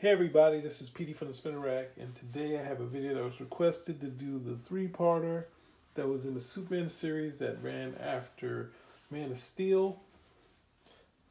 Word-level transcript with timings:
Hey 0.00 0.08
everybody, 0.08 0.60
this 0.62 0.80
is 0.80 0.88
Petey 0.88 1.12
from 1.12 1.28
the 1.28 1.34
Spinner 1.34 1.58
Rack, 1.58 1.90
and 2.00 2.16
today 2.16 2.58
I 2.58 2.62
have 2.62 2.80
a 2.80 2.86
video 2.86 3.16
that 3.16 3.22
was 3.22 3.38
requested 3.38 4.00
to 4.00 4.06
do 4.06 4.38
the 4.38 4.56
three-parter 4.56 5.44
that 5.92 6.08
was 6.08 6.24
in 6.24 6.32
the 6.32 6.40
Superman 6.40 6.88
series 6.88 7.36
that 7.36 7.62
ran 7.62 7.94
after 7.96 8.70
Man 9.10 9.30
of 9.30 9.38
Steel, 9.38 10.00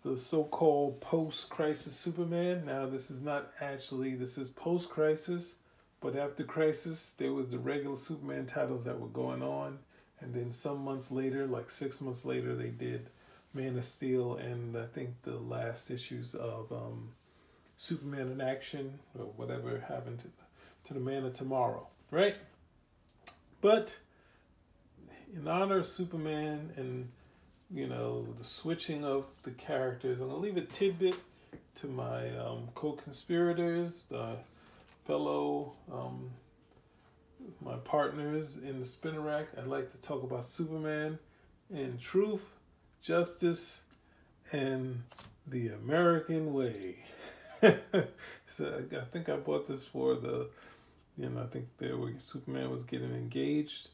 the 0.04 0.20
so-called 0.20 1.02
post-crisis 1.02 1.96
Superman. 1.96 2.64
Now 2.64 2.86
this 2.86 3.10
is 3.10 3.22
not 3.22 3.52
actually, 3.60 4.14
this 4.14 4.38
is 4.38 4.52
post-crisis, 4.52 5.56
but 6.00 6.16
after 6.16 6.44
Crisis, 6.44 7.16
there 7.18 7.34
was 7.34 7.50
the 7.50 7.58
regular 7.58 7.98
Superman 7.98 8.46
titles 8.46 8.84
that 8.84 9.00
were 9.00 9.08
going 9.08 9.42
on, 9.42 9.80
and 10.20 10.32
then 10.32 10.52
some 10.52 10.84
months 10.84 11.10
later, 11.10 11.48
like 11.48 11.72
six 11.72 12.02
months 12.02 12.24
later, 12.24 12.56
they 12.56 12.70
did 12.70 13.10
Man 13.52 13.80
of 13.80 13.84
Steel 13.84 14.36
and 14.36 14.78
I 14.78 14.86
think 14.86 15.24
the 15.24 15.40
last 15.40 15.90
issues 15.90 16.36
of 16.36 16.72
um, 16.72 17.14
Superman 17.80 18.30
in 18.30 18.42
action 18.42 19.00
or 19.18 19.24
whatever 19.38 19.80
happened 19.88 20.20
to 20.20 20.28
the, 20.28 20.34
to 20.86 20.94
the 20.94 21.00
man 21.00 21.24
of 21.24 21.34
tomorrow, 21.34 21.88
right? 22.12 22.36
But 23.62 23.98
in 25.34 25.48
honor 25.48 25.78
of 25.78 25.88
Superman 25.88 26.72
and 26.76 27.10
you 27.72 27.88
know 27.88 28.28
the 28.38 28.44
switching 28.44 29.06
of 29.06 29.28
the 29.44 29.52
characters, 29.52 30.20
I'm 30.20 30.28
gonna 30.28 30.40
leave 30.42 30.58
a 30.58 30.62
tidbit 30.62 31.16
to 31.76 31.88
my 31.88 32.38
um, 32.38 32.68
co-conspirators, 32.76 34.04
the 34.10 34.36
fellow 35.08 35.72
um, 35.90 36.32
my 37.62 37.78
partners 37.78 38.58
in 38.58 38.82
the 38.82 38.86
spinner 38.86 39.22
rack. 39.22 39.48
I'd 39.58 39.68
like 39.68 39.90
to 39.94 39.98
talk 40.06 40.24
about 40.24 40.50
Superman 40.50 41.18
and 41.74 41.98
truth, 41.98 42.46
justice, 43.02 43.84
and 44.52 45.04
the 45.48 45.70
American 45.70 46.54
way. 46.54 47.06
So 47.62 48.84
I 48.92 49.06
think 49.12 49.30
I 49.30 49.36
bought 49.36 49.68
this 49.68 49.86
for 49.86 50.16
the, 50.16 50.48
you 51.18 51.30
know, 51.30 51.42
I 51.42 51.46
think 51.48 51.68
there 51.78 51.98
were 51.98 52.14
Superman 52.20 52.72
was 52.72 52.84
getting 52.84 53.14
engaged. 53.14 53.90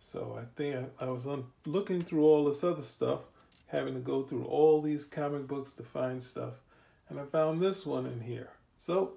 So 0.00 0.38
I 0.40 0.44
think 0.56 0.76
I, 0.76 1.06
I 1.06 1.10
was 1.10 1.26
on, 1.26 1.46
looking 1.66 2.00
through 2.00 2.24
all 2.24 2.44
this 2.44 2.64
other 2.64 2.82
stuff, 2.82 3.20
having 3.66 3.94
to 3.94 4.00
go 4.00 4.22
through 4.22 4.44
all 4.44 4.80
these 4.80 5.04
comic 5.04 5.46
books 5.46 5.72
to 5.74 5.82
find 5.82 6.22
stuff, 6.22 6.54
and 7.08 7.18
I 7.18 7.24
found 7.24 7.60
this 7.60 7.86
one 7.86 8.06
in 8.06 8.20
here. 8.20 8.50
So, 8.78 9.12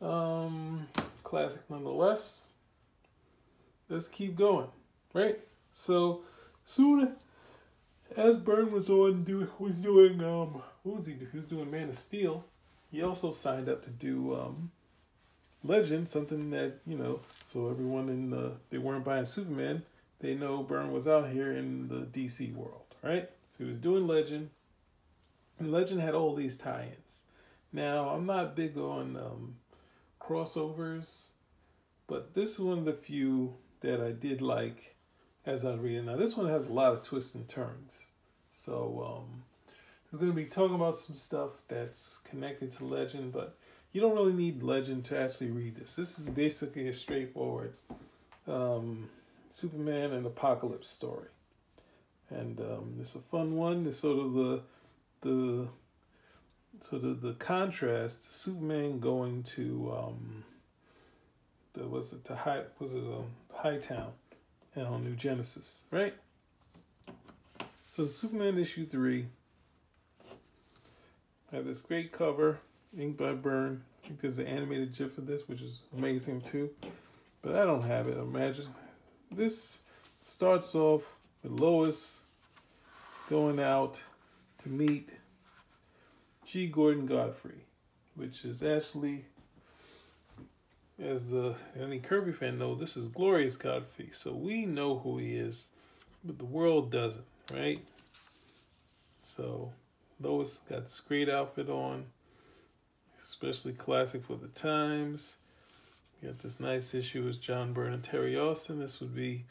um, 0.00 0.86
classic 1.24 1.62
nonetheless. 1.68 2.48
Let's 3.88 4.06
keep 4.06 4.36
going, 4.36 4.68
right? 5.12 5.40
So, 5.72 6.22
soon 6.64 7.16
as 8.16 8.36
Byrne 8.36 8.70
was 8.70 8.88
on, 8.88 9.24
do 9.24 9.48
was 9.58 9.72
doing 9.72 10.20
um, 10.20 10.62
what 10.82 10.96
was 10.96 11.06
he? 11.06 11.14
He 11.14 11.36
was 11.36 11.46
doing 11.46 11.70
Man 11.70 11.88
of 11.88 11.96
Steel 11.96 12.44
he 12.90 13.02
also 13.02 13.30
signed 13.30 13.68
up 13.68 13.84
to 13.84 13.90
do 13.90 14.34
um, 14.34 14.70
Legend, 15.62 16.08
something 16.08 16.50
that 16.50 16.78
you 16.86 16.96
know, 16.96 17.20
so 17.44 17.68
everyone 17.70 18.08
in 18.08 18.30
the 18.30 18.52
they 18.70 18.78
weren't 18.78 19.04
buying 19.04 19.26
Superman, 19.26 19.82
they 20.20 20.34
know 20.34 20.62
Byrne 20.62 20.92
was 20.92 21.06
out 21.06 21.28
here 21.30 21.52
in 21.52 21.88
the 21.88 22.06
DC 22.06 22.54
world, 22.54 22.94
right? 23.02 23.28
So 23.56 23.64
he 23.64 23.68
was 23.68 23.76
doing 23.76 24.06
Legend, 24.06 24.50
and 25.58 25.70
Legend 25.70 26.00
had 26.00 26.14
all 26.14 26.34
these 26.34 26.56
tie-ins. 26.56 27.22
Now 27.72 28.08
I'm 28.08 28.26
not 28.26 28.56
big 28.56 28.78
on 28.78 29.16
um, 29.16 29.56
crossovers, 30.20 31.28
but 32.06 32.34
this 32.34 32.54
is 32.54 32.58
one 32.60 32.78
of 32.78 32.84
the 32.86 32.92
few 32.94 33.54
that 33.80 34.00
I 34.00 34.12
did 34.12 34.40
like 34.42 34.96
as 35.46 35.64
I 35.64 35.74
read 35.74 35.98
it. 35.98 36.04
Now 36.04 36.16
this 36.16 36.36
one 36.36 36.48
has 36.48 36.66
a 36.66 36.72
lot 36.72 36.94
of 36.94 37.02
twists 37.02 37.34
and 37.34 37.46
turns, 37.46 38.08
so 38.52 39.22
um, 39.24 39.42
we're 40.12 40.18
going 40.18 40.32
to 40.32 40.36
be 40.36 40.44
talking 40.44 40.74
about 40.74 40.98
some 40.98 41.16
stuff 41.16 41.50
that's 41.68 42.18
connected 42.28 42.72
to 42.72 42.84
legend, 42.84 43.32
but 43.32 43.56
you 43.92 44.00
don't 44.00 44.14
really 44.14 44.32
need 44.32 44.62
legend 44.62 45.04
to 45.06 45.18
actually 45.18 45.50
read 45.50 45.76
this. 45.76 45.94
This 45.94 46.18
is 46.18 46.28
basically 46.28 46.88
a 46.88 46.94
straightforward 46.94 47.74
um, 48.48 49.08
Superman 49.50 50.12
and 50.12 50.26
Apokolips 50.26 50.86
story, 50.86 51.28
and 52.30 52.60
um, 52.60 52.96
it's 53.00 53.14
a 53.14 53.20
fun 53.20 53.56
one. 53.56 53.86
It's 53.86 53.98
sort 53.98 54.18
of 54.18 54.34
the 54.34 54.62
the 55.20 55.68
sort 56.80 57.04
of 57.04 57.20
the 57.20 57.34
contrast 57.34 58.32
Superman 58.32 59.00
going 59.00 59.42
to 59.42 59.94
um, 59.96 60.44
the 61.74 61.86
was 61.86 62.12
it 62.12 62.24
the 62.24 62.34
high 62.34 62.62
was 62.78 62.94
it 62.94 62.98
um, 62.98 63.26
Hightown 63.52 64.12
and 64.74 64.86
on 64.86 65.04
New 65.04 65.14
Genesis, 65.14 65.82
right? 65.90 66.14
So 67.86 68.06
Superman 68.06 68.58
issue 68.58 68.86
three 68.86 69.26
I 71.52 71.56
have 71.56 71.64
this 71.64 71.80
great 71.80 72.12
cover, 72.12 72.58
inked 72.96 73.18
by 73.18 73.32
Byrne. 73.32 73.82
I 74.04 74.06
think 74.06 74.20
there's 74.20 74.38
an 74.38 74.46
animated 74.46 74.96
GIF 74.96 75.18
of 75.18 75.26
this, 75.26 75.48
which 75.48 75.60
is 75.60 75.80
amazing 75.96 76.42
too. 76.42 76.70
But 77.42 77.56
I 77.56 77.64
don't 77.64 77.82
have 77.82 78.06
it. 78.06 78.16
Imagine 78.16 78.66
this 79.32 79.80
starts 80.22 80.74
off 80.74 81.02
with 81.42 81.52
Lois 81.60 82.20
going 83.28 83.58
out 83.58 84.00
to 84.62 84.68
meet 84.68 85.08
G. 86.46 86.68
Gordon 86.68 87.06
Godfrey, 87.06 87.64
which 88.14 88.44
is 88.44 88.62
actually, 88.62 89.24
as 91.02 91.32
uh, 91.32 91.54
any 91.80 91.98
Kirby 91.98 92.32
fan 92.32 92.58
know, 92.58 92.76
this 92.76 92.96
is 92.96 93.08
Glorious 93.08 93.56
Godfrey. 93.56 94.10
So 94.12 94.32
we 94.32 94.66
know 94.66 94.98
who 94.98 95.18
he 95.18 95.36
is, 95.36 95.66
but 96.24 96.38
the 96.38 96.44
world 96.44 96.92
doesn't, 96.92 97.24
right? 97.52 97.80
So 99.22 99.72
Lois 100.20 100.58
got 100.68 100.84
this 100.84 101.00
great 101.00 101.28
outfit 101.28 101.70
on, 101.70 102.06
especially 103.24 103.72
classic 103.72 104.24
for 104.24 104.36
the 104.36 104.48
times. 104.48 105.36
You 106.20 106.28
got 106.28 106.40
this 106.40 106.60
nice 106.60 106.94
issue 106.94 107.24
with 107.24 107.40
John 107.40 107.72
Byrne 107.72 107.94
and 107.94 108.04
Terry 108.04 108.36
Austin. 108.38 108.78
This 108.78 109.00
would 109.00 109.14
be 109.14 109.44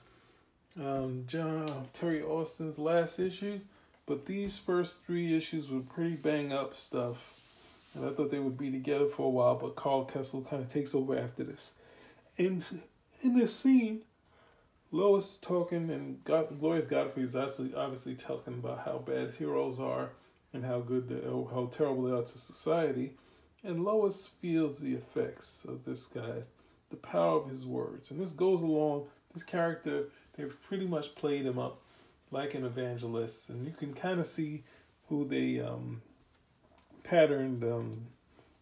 um, 0.79 1.23
John 1.27 1.87
Terry 1.93 2.21
Austin's 2.21 2.77
last 2.77 3.19
issue, 3.19 3.59
but 4.05 4.27
these 4.27 4.59
first 4.59 5.03
three 5.05 5.35
issues 5.35 5.69
were 5.69 5.79
pretty 5.79 6.15
bang 6.15 6.53
up 6.53 6.75
stuff. 6.75 7.35
And 7.95 8.05
I 8.05 8.11
thought 8.11 8.29
they 8.29 8.39
would 8.39 8.57
be 8.57 8.69
together 8.69 9.07
for 9.07 9.25
a 9.25 9.29
while, 9.29 9.55
but 9.55 9.75
Karl 9.75 10.05
Kesel 10.05 10.47
kind 10.47 10.61
of 10.61 10.71
takes 10.71 10.93
over 10.93 11.17
after 11.17 11.43
this. 11.43 11.73
And 12.37 12.63
in 13.23 13.35
this 13.35 13.55
scene, 13.55 14.03
Lois 14.91 15.31
is 15.31 15.37
talking, 15.37 15.89
and 15.89 16.23
God, 16.23 16.61
Godfrey 16.61 17.23
is 17.23 17.35
actually 17.35 17.73
obviously 17.73 18.13
talking 18.13 18.53
about 18.53 18.85
how 18.85 18.99
bad 18.99 19.31
heroes 19.31 19.79
are 19.79 20.11
and 20.53 20.65
how 20.65 20.79
good 20.79 21.07
they, 21.07 21.21
how 21.27 21.69
terrible 21.75 22.03
they 22.03 22.11
are 22.11 22.23
to 22.23 22.37
society. 22.37 23.13
And 23.63 23.83
Lois 23.83 24.27
feels 24.41 24.79
the 24.79 24.93
effects 24.93 25.65
of 25.65 25.83
this 25.83 26.05
guy, 26.05 26.43
the 26.89 26.95
power 26.95 27.37
of 27.37 27.49
his 27.49 27.65
words. 27.65 28.11
And 28.11 28.19
this 28.19 28.31
goes 28.31 28.61
along, 28.61 29.07
this 29.33 29.43
character, 29.43 30.05
they've 30.35 30.55
pretty 30.63 30.87
much 30.87 31.15
played 31.15 31.45
him 31.45 31.59
up 31.59 31.81
like 32.31 32.53
an 32.55 32.65
evangelist. 32.65 33.49
And 33.49 33.65
you 33.65 33.73
can 33.73 33.93
kind 33.93 34.19
of 34.19 34.27
see 34.27 34.63
who 35.07 35.27
they 35.27 35.59
um, 35.59 36.01
patterned, 37.03 37.63
um, 37.63 38.07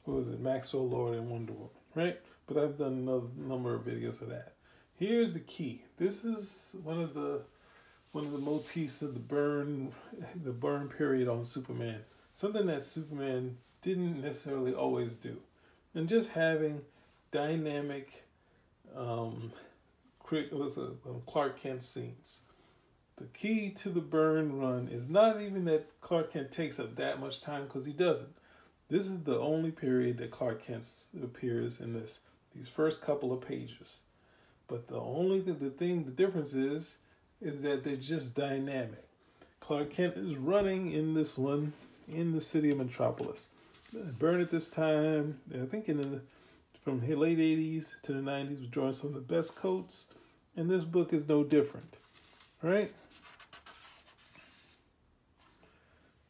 who 0.05 0.13
was 0.13 0.29
it, 0.29 0.39
Maxwell 0.39 0.87
Lord 0.87 1.15
and 1.15 1.29
Wonder 1.29 1.53
Woman, 1.53 1.69
right? 1.93 2.19
But 2.47 2.57
I've 2.57 2.77
done 2.77 2.93
another 2.93 3.27
number 3.35 3.75
of 3.75 3.83
videos 3.83 4.21
of 4.21 4.29
that. 4.29 4.53
Here's 4.95 5.33
the 5.33 5.41
key. 5.41 5.83
This 5.97 6.25
is 6.25 6.75
one 6.83 6.99
of 6.99 7.13
the 7.13 7.41
one 8.11 8.25
of 8.25 8.31
the 8.31 8.37
motifs 8.37 9.01
of 9.01 9.13
the 9.13 9.19
Byrne, 9.19 9.91
the 10.43 10.51
Byrne 10.51 10.89
period 10.89 11.27
on 11.27 11.45
Superman. 11.45 12.01
Something 12.33 12.67
that 12.67 12.83
Superman 12.83 13.57
didn't 13.81 14.21
necessarily 14.21 14.73
always 14.73 15.15
do. 15.15 15.37
And 15.93 16.07
just 16.07 16.31
having 16.31 16.81
dynamic 17.31 18.23
um, 18.95 19.51
was 20.31 20.77
a, 20.77 20.81
um, 20.81 21.21
Clark 21.25 21.61
Kent 21.61 21.83
scenes. 21.83 22.39
The 23.17 23.25
key 23.25 23.71
to 23.71 23.89
the 23.89 24.01
Byrne 24.01 24.59
run 24.59 24.87
is 24.91 25.09
not 25.09 25.41
even 25.41 25.65
that 25.65 25.87
Clark 26.01 26.33
Kent 26.33 26.51
takes 26.51 26.79
up 26.79 26.95
that 26.95 27.19
much 27.19 27.41
time 27.41 27.63
because 27.63 27.85
he 27.85 27.93
doesn't. 27.93 28.35
This 28.89 29.07
is 29.07 29.23
the 29.23 29.39
only 29.39 29.71
period 29.71 30.17
that 30.19 30.31
Clark 30.31 30.65
Kent 30.65 30.87
appears 31.23 31.79
in 31.81 31.93
this 31.93 32.19
these 32.55 32.69
first 32.69 33.01
couple 33.01 33.33
of 33.33 33.41
pages. 33.41 34.01
But 34.67 34.87
the 34.87 34.99
only 34.99 35.41
th- 35.41 35.59
the 35.59 35.69
thing 35.69 36.03
the 36.03 36.11
difference 36.11 36.53
is 36.53 36.99
is 37.41 37.61
that 37.61 37.83
they're 37.83 37.95
just 37.95 38.35
dynamic. 38.35 39.03
Clark 39.59 39.91
Kent 39.91 40.17
is 40.17 40.35
running 40.35 40.91
in 40.91 41.13
this 41.13 41.37
one 41.37 41.73
in 42.07 42.31
the 42.31 42.41
city 42.41 42.71
of 42.71 42.77
Metropolis. 42.77 43.47
Byrne 44.19 44.41
at 44.41 44.49
this 44.49 44.69
time, 44.69 45.39
I 45.53 45.65
think 45.65 45.89
in 45.89 45.97
the 45.97 46.21
from 46.83 47.01
the 47.01 47.15
late 47.15 47.37
80s 47.37 48.01
to 48.03 48.13
the 48.13 48.21
90s, 48.21 48.59
was 48.61 48.69
drawing 48.69 48.93
some 48.93 49.09
of 49.09 49.15
the 49.15 49.19
best 49.19 49.57
coats, 49.57 50.07
and 50.55 50.69
this 50.69 50.85
book 50.85 51.11
is 51.11 51.27
no 51.27 51.43
different, 51.43 51.97
right? 52.61 52.93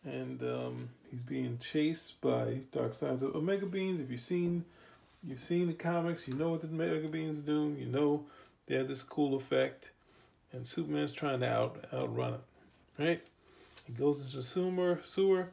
And 0.04 0.42
um, 0.42 0.90
he's 1.12 1.22
being 1.22 1.60
chased 1.60 2.20
by 2.22 2.62
Darkseid 2.72 3.22
of 3.22 3.36
Omega 3.36 3.68
Beams. 3.68 4.02
If 4.02 4.10
you've 4.10 4.20
seen, 4.20 4.66
you've 5.24 5.38
seen 5.38 5.68
the 5.68 5.74
comics, 5.74 6.28
you 6.28 6.34
know 6.34 6.50
what 6.50 6.62
the 6.62 6.68
Omega 6.70 7.08
Beings 7.08 7.38
do. 7.40 7.76
You 7.78 7.86
know 7.86 8.26
they 8.66 8.76
have 8.78 8.88
this 8.88 9.04
cool 9.04 9.36
effect 9.36 9.90
and 10.52 10.68
Superman's 10.68 11.12
trying 11.12 11.42
to 11.42 11.50
out 11.50 11.86
outrun 11.94 12.36
it, 12.36 12.42
right? 12.98 13.22
He 13.86 13.94
goes 13.94 14.24
into 14.24 14.38
the 14.38 14.44
sewer. 14.44 15.00
Sewer. 15.04 15.50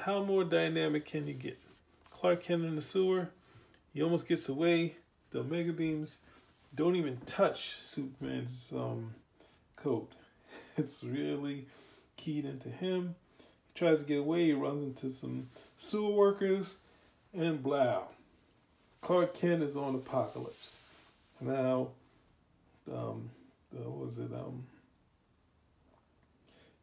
How 0.00 0.22
more 0.22 0.44
dynamic 0.44 1.06
can 1.06 1.26
you 1.26 1.34
get? 1.34 1.58
Clark 2.10 2.42
Kent 2.42 2.64
in 2.64 2.76
the 2.76 2.82
sewer. 2.82 3.30
He 3.92 4.02
almost 4.02 4.28
gets 4.28 4.48
away. 4.48 4.96
The 5.30 5.40
Omega 5.40 5.72
Beams 5.72 6.18
don't 6.74 6.96
even 6.96 7.18
touch 7.26 7.76
Superman's 7.76 8.72
um, 8.74 9.14
coat. 9.76 10.12
It's 10.78 11.04
really 11.04 11.66
keyed 12.16 12.46
into 12.46 12.70
him. 12.70 13.14
He 13.38 13.78
tries 13.78 14.00
to 14.00 14.06
get 14.06 14.20
away. 14.20 14.46
He 14.46 14.52
runs 14.54 14.84
into 14.84 15.10
some 15.10 15.48
sewer 15.76 16.12
workers, 16.12 16.76
and 17.34 17.62
blah. 17.62 18.04
Clark 19.02 19.34
Kent 19.34 19.62
is 19.62 19.76
on 19.76 20.00
Apokolips. 20.00 20.78
Now, 21.42 21.88
um, 22.90 23.28
what 23.80 23.98
was 23.98 24.18
it? 24.18 24.32
Um, 24.32 24.66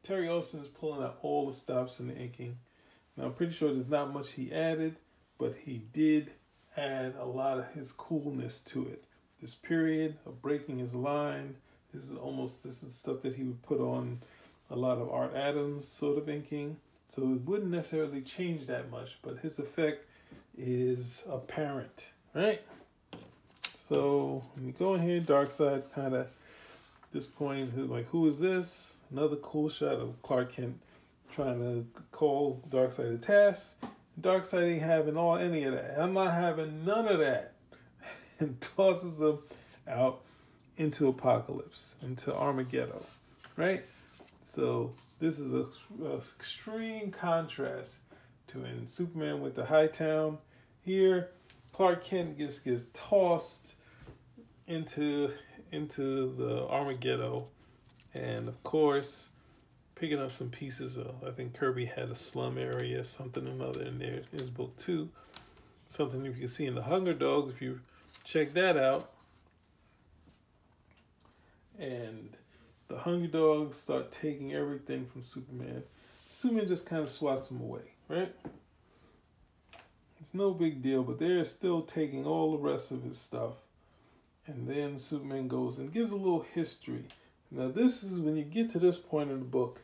Terry 0.04 0.28
Austin 0.28 0.62
is 0.62 0.68
pulling 0.68 1.04
out 1.04 1.20
all 1.22 1.48
the 1.48 1.54
stops 1.54 2.00
in 2.00 2.08
the 2.08 2.16
inking. 2.16 2.58
Now, 3.16 3.26
I'm 3.26 3.34
pretty 3.34 3.52
sure 3.52 3.74
there's 3.74 3.90
not 3.90 4.14
much 4.14 4.32
he 4.32 4.52
added, 4.52 4.96
but 5.38 5.56
he 5.56 5.84
did 5.94 6.32
add 6.78 7.16
a 7.20 7.26
lot 7.26 7.60
of 7.60 7.68
his 7.74 7.92
coolness 7.92 8.62
to 8.62 8.88
it. 8.88 9.04
This 9.42 9.56
period 9.56 10.18
of 10.26 10.42
breaking 10.42 10.80
his 10.80 10.96
line, 10.96 11.56
this 11.94 12.06
is 12.06 12.18
almost, 12.18 12.64
this 12.64 12.84
is 12.84 12.96
stuff 12.96 13.22
that 13.24 13.36
he 13.36 13.44
would 13.44 13.62
put 13.62 13.80
on 13.80 14.20
a 14.70 14.76
lot 14.76 14.98
of 14.98 15.10
Art 15.10 15.36
Adams 15.36 15.88
sort 15.88 16.18
of 16.18 16.30
inking. 16.30 16.78
So 17.10 17.24
it 17.24 17.42
wouldn't 17.46 17.72
necessarily 17.72 18.22
change 18.22 18.68
that 18.68 18.92
much, 18.92 19.18
but 19.22 19.40
his 19.40 19.60
effect 19.60 20.06
is 20.58 21.24
apparent, 21.30 22.10
right? 22.34 22.62
So 23.64 24.44
when 24.56 24.68
you 24.68 24.74
go 24.74 24.94
in 24.96 25.02
here, 25.02 25.20
Darkseid's 25.20 25.88
kind 25.88 26.14
of 26.14 26.28
this 27.12 27.26
point, 27.26 27.90
like, 27.90 28.08
who 28.10 28.28
is 28.28 28.40
this? 28.40 28.96
Another 29.12 29.36
cool 29.38 29.70
shot 29.70 29.94
of 29.96 30.22
Clark 30.22 30.54
Kent 30.54 30.80
trying 31.32 31.60
to 31.60 31.86
call 32.12 32.62
Darkseid 32.70 33.16
a 33.16 33.18
task. 33.18 33.78
Darkseid 34.20 34.74
ain't 34.74 34.82
having 34.82 35.18
all 35.18 35.38
any 35.38 35.64
of 35.64 35.74
that. 35.74 36.00
I'm 36.00 36.14
not 36.14 36.34
having 36.34 36.86
none 36.86 37.08
of 37.08 37.20
that. 37.20 37.54
And 38.42 38.62
tosses 38.62 39.20
him 39.20 39.40
out 39.86 40.22
into 40.78 41.12
Apokolips, 41.12 41.96
into 42.02 42.34
Armageddon, 42.34 43.04
right? 43.58 43.84
So 44.42 44.94
this 45.20 45.40
is 45.40 45.54
a, 45.54 45.66
a 46.06 46.18
extreme 46.18 47.12
contrast 47.12 47.98
to 48.48 48.64
in 48.64 48.88
Superman 48.88 49.42
with 49.42 49.56
the 49.56 49.66
Hightown. 49.66 50.38
Here, 50.82 51.32
Clark 51.74 52.06
Kent 52.06 52.38
gets 52.38 52.60
gets 52.60 52.84
tossed 52.94 53.76
into 54.68 55.32
into 55.72 56.34
the 56.36 56.68
Armageddon, 56.68 57.44
and 58.14 58.48
of 58.48 58.62
course, 58.64 59.30
picking 59.96 60.20
up 60.20 60.32
some 60.32 60.50
pieces 60.50 60.98
of. 60.98 61.16
I 61.26 61.32
think 61.32 61.54
Kirby 61.54 61.86
had 61.86 62.10
a 62.10 62.16
slum 62.16 62.58
area, 62.58 63.04
something 63.04 63.48
or 63.48 63.52
another 63.52 63.84
in 63.84 64.00
there 64.00 64.22
in 64.32 64.40
his 64.40 64.50
book 64.50 64.76
too. 64.78 65.10
Something 65.88 66.24
you 66.24 66.32
can 66.32 66.48
see 66.48 66.66
in 66.66 66.76
the 66.76 66.84
Hunger 66.84 67.14
Dogs 67.14 67.52
if 67.52 67.62
you 67.62 67.80
check 68.24 68.54
that 68.54 68.78
out. 68.78 69.12
And 71.80 72.36
the 72.88 72.98
Hunger 72.98 73.28
Dogs 73.28 73.78
start 73.78 74.12
taking 74.12 74.54
everything 74.54 75.06
from 75.06 75.22
Superman. 75.22 75.84
Superman 76.32 76.68
just 76.68 76.86
kind 76.86 77.02
of 77.02 77.10
swats 77.10 77.48
them 77.48 77.62
away, 77.62 77.94
right? 78.08 78.34
It's 80.20 80.34
no 80.34 80.52
big 80.52 80.82
deal, 80.82 81.04
but 81.04 81.20
they're 81.20 81.46
still 81.46 81.82
taking 81.82 82.26
all 82.26 82.52
the 82.52 82.58
rest 82.58 82.92
of 82.92 83.04
his 83.04 83.18
stuff. 83.18 83.54
And 84.50 84.68
then 84.68 84.98
Superman 84.98 85.48
goes 85.48 85.78
and 85.78 85.94
gives 85.94 86.10
a 86.10 86.16
little 86.16 86.42
history. 86.42 87.04
Now, 87.52 87.68
this 87.68 88.04
is 88.04 88.20
when 88.20 88.36
you 88.36 88.44
get 88.44 88.72
to 88.72 88.80
this 88.80 88.98
point 88.98 89.30
in 89.30 89.38
the 89.38 89.46
book, 89.46 89.82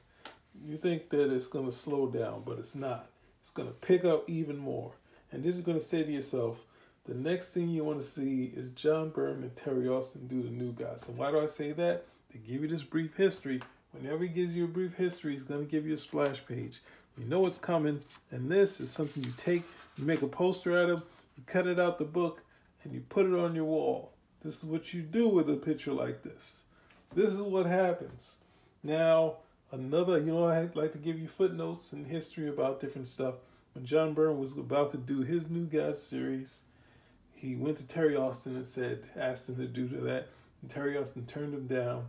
you 0.68 0.76
think 0.78 1.10
that 1.10 1.32
it's 1.32 1.46
going 1.46 1.66
to 1.66 1.72
slow 1.72 2.08
down, 2.08 2.42
but 2.44 2.58
it's 2.58 2.74
not. 2.74 3.08
It's 3.44 3.52
going 3.52 3.68
to 3.68 3.74
pick 3.76 4.04
up 4.06 4.28
even 4.28 4.58
more. 4.58 4.94
And 5.32 5.44
then 5.44 5.54
you're 5.54 5.62
going 5.62 5.78
to 5.78 5.84
say 5.84 6.04
to 6.04 6.12
yourself, 6.12 6.66
the 7.06 7.14
next 7.14 7.52
thing 7.54 7.70
you 7.70 7.84
want 7.84 8.00
to 8.00 8.06
see 8.06 8.52
is 8.56 8.72
John 8.72 9.10
Byrne 9.10 9.44
and 9.44 9.56
Terry 9.56 9.88
Austin 9.88 10.26
do 10.26 10.42
the 10.42 10.50
New 10.50 10.72
Gods. 10.72 11.08
And 11.08 11.16
why 11.16 11.30
do 11.30 11.40
I 11.40 11.46
say 11.46 11.72
that? 11.74 12.06
To 12.32 12.40
give 12.40 12.64
you 12.64 12.68
this 12.68 12.82
brief 12.82 13.16
history. 13.16 13.62
Whenever 13.92 14.24
he 14.24 14.30
gives 14.30 14.56
you 14.56 14.66
a 14.66 14.68
brief 14.68 14.96
history, 14.96 15.34
he's 15.34 15.44
going 15.44 15.64
to 15.64 15.72
give 15.72 15.86
you 15.86 15.94
a 15.94 16.00
splash 16.00 16.44
page. 16.48 16.82
You 17.20 17.26
know 17.26 17.42
what's 17.42 17.60
coming. 17.60 18.02
And 18.32 18.52
this 18.52 18.82
is 18.82 18.90
something 18.90 19.24
you 19.24 19.34
take, 19.38 19.62
you 19.96 20.06
make 20.06 20.24
a 20.24 20.28
poster 20.28 20.76
out 20.76 20.90
of, 20.90 21.04
you 21.38 21.44
cut 21.46 21.68
it 21.68 21.80
out 21.80 22.00
the 22.00 22.06
book, 22.06 22.42
and 22.84 22.94
you 22.94 23.02
put 23.02 23.28
it 23.28 23.36
on 23.36 23.54
your 23.54 23.66
wall. 23.66 24.15
This 24.46 24.64
is 24.64 24.66
what 24.66 24.94
you 24.94 25.02
do 25.02 25.28
with 25.28 25.50
a 25.50 25.56
picture 25.56 25.92
like 25.92 26.22
this. 26.22 26.62
This 27.16 27.34
is 27.34 27.42
what 27.42 27.66
happens. 27.66 28.36
Now, 28.84 29.38
another, 29.72 30.20
you 30.20 30.32
know, 30.32 30.46
I 30.46 30.70
like 30.76 30.92
to 30.92 31.00
give 31.00 31.18
you 31.18 31.28
footnotes 31.28 31.94
and 31.94 32.06
history 32.06 32.48
about 32.48 32.80
different 32.80 33.08
stuff. 33.08 33.34
When 33.74 33.88
John 33.88 34.14
Byrne 34.14 34.40
was 34.40 34.56
about 34.56 34.92
to 34.92 34.98
do 34.98 35.22
his 35.22 35.50
New 35.50 35.66
God 35.66 35.98
series, 35.98 36.62
he 37.34 37.56
went 37.56 37.78
to 37.78 37.88
Terry 37.88 38.16
Austin 38.16 38.56
and 38.56 38.68
said, 38.68 39.02
asked 39.16 39.50
him 39.50 39.56
to 39.56 39.66
do 39.66 39.88
that. 39.88 40.28
And 40.62 40.70
Terry 40.70 40.96
Austin 40.96 41.26
turned 41.26 41.56
him 41.56 41.66
down 41.66 42.06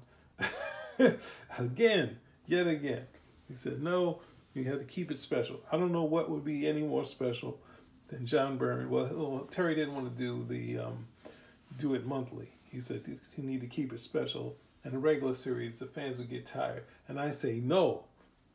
again, 1.59 2.19
yet 2.47 2.67
again. 2.67 3.07
He 3.49 3.55
said, 3.55 3.83
no, 3.83 4.21
you 4.53 4.65
have 4.65 4.81
to 4.81 4.85
keep 4.85 5.11
it 5.11 5.19
special. 5.19 5.61
I 5.73 5.79
don't 5.79 5.91
know 5.91 6.05
what 6.05 6.31
would 6.31 6.45
be 6.45 6.69
any 6.69 6.83
more 6.83 7.07
special 7.07 7.59
than 8.09 8.27
John 8.27 8.59
Byrne. 8.59 8.91
Well, 8.91 9.49
Terry 9.51 9.75
didn't 9.75 9.95
want 9.95 10.15
to 10.15 10.23
do 10.23 10.45
the 10.47 10.81
um, 10.81 11.07
do 11.77 11.95
it 11.95 12.07
monthly. 12.07 12.53
He 12.71 12.81
said 12.81 13.03
you 13.07 13.45
need 13.45 13.61
to 13.61 13.67
keep 13.67 13.93
it 13.93 14.01
special. 14.01 14.57
And 14.85 14.95
a 14.95 14.99
regular 14.99 15.35
series, 15.35 15.81
the 15.81 15.87
fans 15.87 16.19
would 16.19 16.31
get 16.31 16.47
tired. 16.47 16.85
And 17.09 17.19
I 17.19 17.33
say 17.33 17.61
no, 17.61 18.05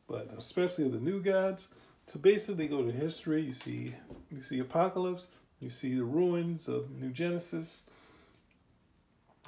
but 0.08 0.32
especially 0.38 0.88
the 0.88 0.98
new 0.98 1.20
gods. 1.20 1.68
So 2.06 2.18
basically, 2.18 2.68
go 2.68 2.82
to 2.82 2.90
history. 2.90 3.42
You 3.42 3.52
see, 3.52 3.94
you 4.30 4.40
see 4.40 4.60
Apokolips. 4.60 5.26
You 5.60 5.70
see 5.70 5.94
the 5.94 6.04
ruins 6.04 6.68
of 6.68 6.90
New 6.90 7.10
Genesis. 7.10 7.84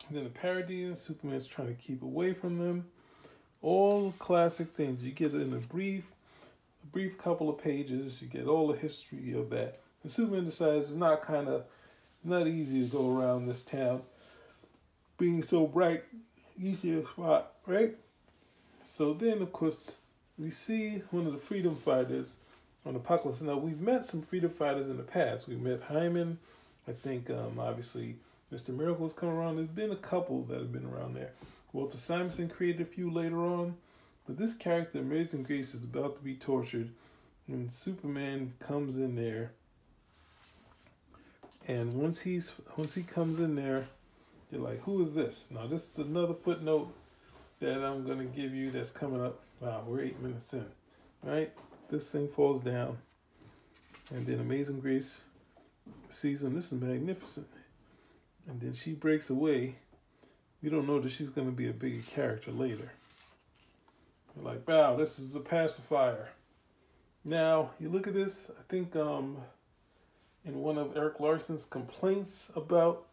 And 0.09 0.17
then 0.17 0.25
the 0.25 0.31
Paradise, 0.31 1.01
Superman's 1.01 1.47
trying 1.47 1.69
to 1.69 1.75
keep 1.75 2.03
away 2.03 2.35
from 2.35 2.59
them. 2.59 2.87
All 3.63 4.13
classic 4.19 4.69
things. 4.77 5.03
You 5.03 5.13
get 5.13 5.35
it 5.35 5.41
in 5.41 5.55
a 5.55 5.59
brief, 5.59 6.05
a 6.83 6.87
brief 6.89 7.17
couple 7.17 7.49
of 7.49 7.59
pages. 7.59 8.21
You 8.21 8.29
get 8.29 8.47
all 8.47 8.69
the 8.69 8.77
history 8.77 9.33
of 9.33 9.51
that. 9.51 9.81
And 10.03 10.13
Superman 10.13 10.45
decides 10.45 10.91
it's 10.91 10.95
not 10.95 11.23
kind 11.23 11.49
of 11.49 11.65
not 12.25 12.47
easy 12.47 12.85
to 12.85 12.97
go 12.97 13.17
around 13.17 13.47
this 13.47 13.65
town. 13.65 14.03
Being 15.19 15.43
so 15.43 15.67
bright, 15.67 16.05
easier 16.61 17.03
spot, 17.03 17.53
right? 17.67 17.95
So 18.83 19.13
then, 19.13 19.43
of 19.43 19.53
course, 19.53 19.97
we 20.39 20.51
see 20.51 21.03
one 21.11 21.27
of 21.27 21.33
the 21.33 21.39
freedom 21.39 21.77
fighters 21.77 22.37
on 22.85 22.99
Apokolips. 22.99 23.43
Now, 23.43 23.57
we've 23.57 23.81
met 23.81 24.07
some 24.07 24.23
freedom 24.23 24.51
fighters 24.51 24.89
in 24.89 24.97
the 24.97 25.03
past. 25.03 25.49
We 25.49 25.57
met 25.57 25.89
Himon. 25.89 26.37
I 26.87 26.93
think, 26.93 27.31
um, 27.31 27.59
obviously, 27.59 28.17
Mr. 28.53 28.77
Miracle's 28.77 29.15
come 29.15 29.31
around. 29.31 29.57
There's 29.57 29.69
been 29.69 29.93
a 29.93 29.97
couple 29.97 30.43
that 30.45 30.59
have 30.59 30.73
been 30.73 30.87
around 30.87 31.15
there. 31.15 31.33
Walter 31.73 31.99
Simonson 31.99 32.49
created 32.49 32.83
a 32.83 32.85
few 32.85 33.11
later 33.11 33.39
on. 33.39 33.77
But 34.27 34.39
this 34.39 34.55
character, 34.55 35.01
Amazing 35.01 35.43
Grace, 35.43 35.75
is 35.75 35.83
about 35.83 36.17
to 36.17 36.23
be 36.23 36.35
tortured. 36.35 36.91
And 37.49 37.71
Superman 37.71 38.55
comes 38.59 38.97
in 38.97 39.17
there. 39.17 39.53
And 41.67 41.95
once 41.95 42.21
he's 42.21 42.53
once 42.77 42.95
he 42.95 43.03
comes 43.03 43.39
in 43.39 43.55
there, 43.55 43.87
you're 44.51 44.61
like, 44.61 44.83
who 44.83 45.03
is 45.03 45.15
this? 45.15 45.49
Now 45.51 45.67
this 45.67 45.91
is 45.91 45.99
another 45.99 46.35
footnote 46.35 46.93
that 47.61 47.83
I'm 47.83 48.07
gonna 48.07 48.25
give 48.25 48.55
you 48.55 48.71
that's 48.71 48.91
coming 48.91 49.23
up. 49.23 49.41
Wow, 49.61 49.85
we're 49.87 50.03
eight 50.03 50.21
minutes 50.21 50.53
in. 50.53 50.67
Right? 51.23 51.53
This 51.89 52.11
thing 52.11 52.29
falls 52.29 52.61
down. 52.61 52.99
And 54.11 54.27
then 54.27 54.41
Amazing 54.41 54.81
Grace 54.81 55.23
sees 56.09 56.43
him. 56.43 56.55
This 56.55 56.73
is 56.73 56.81
magnificent. 56.81 57.47
And 58.47 58.61
then 58.61 58.75
she 58.75 58.93
breaks 58.93 59.31
away. 59.31 59.77
You 60.61 60.71
don't 60.71 60.87
know 60.87 61.01
that 61.01 61.11
she's 61.11 61.31
to 61.31 61.43
be 61.43 61.69
a 61.69 61.73
bigger 61.73 62.03
character 62.03 62.51
later. 62.51 62.93
You're 64.37 64.45
like, 64.45 64.67
wow, 64.69 64.97
this 64.97 65.19
is 65.19 65.35
a 65.35 65.41
pacifier. 65.41 66.29
Now, 67.25 67.71
you 67.81 67.89
look 67.89 68.07
at 68.07 68.15
this, 68.15 68.51
I 68.59 68.63
think 68.69 68.95
um, 68.97 69.39
in 70.45 70.61
one 70.61 70.79
of 70.79 70.97
Erik 70.97 71.21
Larsen's 71.21 71.65
complaints 71.65 72.51
about 72.55 73.07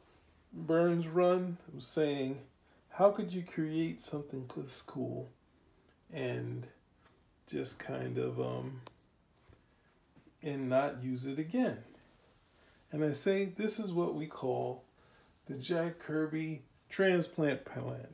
Byrne's 0.54 1.08
run, 1.08 1.58
was 1.74 1.86
saying, 1.86 2.40
how 2.90 3.12
could 3.12 3.32
you 3.32 3.44
create 3.44 4.02
something 4.02 4.46
this 4.48 4.82
cool 4.82 5.30
and 6.12 6.68
just 7.48 7.80
kind 7.80 8.18
of 8.18 8.40
um, 8.40 8.82
and 10.44 10.70
not 10.70 11.04
use 11.04 11.26
it 11.26 11.40
again. 11.40 11.78
And 12.92 13.04
I 13.04 13.14
say 13.14 13.46
this 13.46 13.80
is 13.80 13.94
what 13.94 14.16
we 14.16 14.26
call 14.26 14.84
the 15.48 15.56
Jack 15.56 16.00
Kirby 16.00 16.64
transplant 16.90 17.66
plan. 17.66 18.08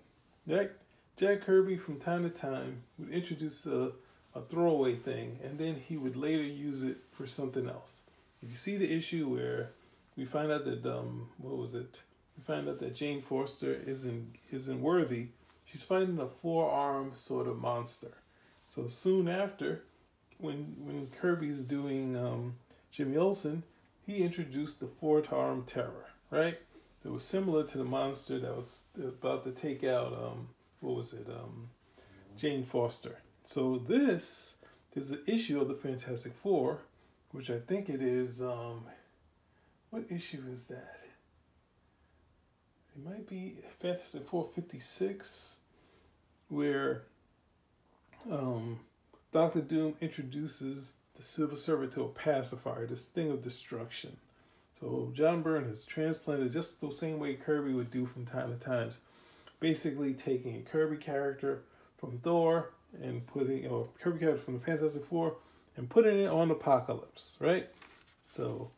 Right? 0.46 0.72
Jack 1.18 1.42
Kirby 1.42 1.78
from 1.78 2.00
time 2.00 2.24
to 2.24 2.30
time 2.30 2.84
would 2.98 3.10
introduce 3.10 3.66
a, 3.66 3.92
a 4.36 4.42
throwaway 4.42 4.96
thing 4.96 5.40
and 5.44 5.58
then 5.58 5.76
he 5.88 5.98
would 5.98 6.16
later 6.16 6.44
use 6.44 6.84
it 6.84 6.98
for 7.12 7.26
something 7.26 7.68
else. 7.68 8.02
If 8.42 8.50
you 8.50 8.56
see 8.56 8.78
the 8.78 8.92
issue 8.92 9.28
where 9.28 9.72
we 10.16 10.26
find 10.26 10.52
out 10.52 10.66
that 10.66 10.86
um 10.86 11.30
what 11.38 11.58
was 11.58 11.76
it? 11.76 12.04
We 12.38 12.44
find 12.44 12.70
out 12.70 12.80
that 12.80 12.96
Jane 12.96 13.22
Foster 13.22 13.74
isn't 13.74 14.36
isn't 14.52 14.82
worthy. 14.82 15.30
She's 15.66 15.84
fighting 15.84 16.20
a 16.20 16.28
four-armed 16.28 17.16
sort 17.16 17.48
of 17.48 17.58
monster. 17.58 18.14
So 18.66 18.88
soon 18.88 19.28
after, 19.28 19.84
when 20.38 20.76
when 20.80 21.08
Kirby's 21.08 21.64
doing 21.64 22.16
um, 22.16 22.56
Jimmy 22.92 23.18
Olsen, 23.18 23.64
he 24.06 24.24
introduced 24.24 24.80
the 24.80 24.88
four-armed 24.88 25.68
terror, 25.68 26.08
right? 26.32 26.58
It 27.04 27.12
was 27.12 27.24
similar 27.24 27.64
to 27.64 27.78
the 27.78 27.84
monster 27.84 28.40
that 28.40 28.56
was 28.56 28.84
about 28.98 29.44
to 29.46 29.52
take 29.52 29.84
out, 29.84 30.14
um, 30.14 30.50
what 30.82 30.96
was 30.96 31.14
it, 31.14 31.28
um, 31.30 31.70
Jane 32.36 32.66
Foster. 32.66 33.20
So 33.44 33.78
this 33.78 34.56
is 34.94 35.12
an 35.12 35.22
issue 35.26 35.62
of 35.62 35.68
the 35.68 35.76
Fantastic 35.76 36.34
Four, 36.34 36.82
which 37.38 37.52
I 37.52 37.60
think 37.60 37.88
it 37.88 38.02
is, 38.02 38.42
um, 38.42 38.84
what 39.92 40.06
issue 40.10 40.42
is 40.52 40.66
that? 40.68 40.98
It 42.96 43.06
might 43.08 43.30
be 43.30 43.58
Fantastic 43.80 44.28
456, 44.28 45.60
where 46.50 47.04
um, 48.32 48.80
Doctor 49.32 49.62
Doom 49.62 49.94
introduces 50.02 50.94
the 51.16 51.22
Silver 51.22 51.56
Surfer 51.56 51.86
to 51.86 52.06
a 52.06 52.08
pacifier, 52.08 52.88
this 52.88 53.06
thing 53.06 53.30
of 53.30 53.44
destruction. 53.44 54.18
So 54.80 55.12
John 55.14 55.44
Byrne 55.44 55.68
has 55.68 55.86
transplanted 55.86 56.52
just 56.52 56.82
the 56.82 56.92
same 56.92 57.20
way 57.20 57.36
Kirby 57.36 57.74
would 57.74 57.92
do 57.92 58.08
from 58.08 58.26
time 58.26 58.50
to 58.50 58.66
times, 58.66 59.02
basically 59.60 60.16
taking 60.16 60.56
a 60.56 60.62
Kirby 60.62 60.98
character 60.98 61.62
from 62.00 62.18
Thor 62.18 62.72
and 63.00 63.28
putting 63.28 63.68
or 63.68 63.90
Kirby 64.02 64.22
character 64.22 64.42
from 64.42 64.56
the 64.56 64.60
Fantastic 64.60 65.06
Four 65.06 65.36
and 65.78 65.90
putting 65.90 66.20
it 66.20 66.28
on 66.28 66.50
Apokolips, 66.50 67.34
right? 67.40 67.70
So 68.24 68.72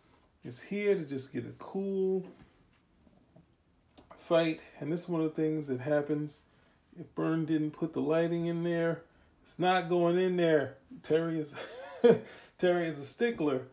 it's 0.43 0.61
here 0.61 0.93
to 0.93 1.03
just 1.03 1.33
get 1.33 1.45
a 1.45 1.53
cool 1.57 2.25
fight, 4.15 4.61
and 4.79 4.91
this 4.91 5.03
is 5.03 5.09
one 5.09 5.21
of 5.21 5.33
the 5.33 5.41
things 5.41 5.67
that 5.67 5.79
happens. 5.79 6.41
If 6.99 7.13
Byrne 7.15 7.45
didn't 7.45 7.71
put 7.71 7.93
the 7.93 8.01
lighting 8.01 8.45
in 8.45 8.63
there, 8.63 9.01
it's 9.43 9.57
not 9.57 9.89
going 9.89 10.19
in 10.19 10.37
there. 10.37 10.75
Terry 11.01 11.39
is 11.39 11.55
Terry 12.59 12.87
is 12.87 12.99
a 12.99 13.05
stickler 13.05 13.63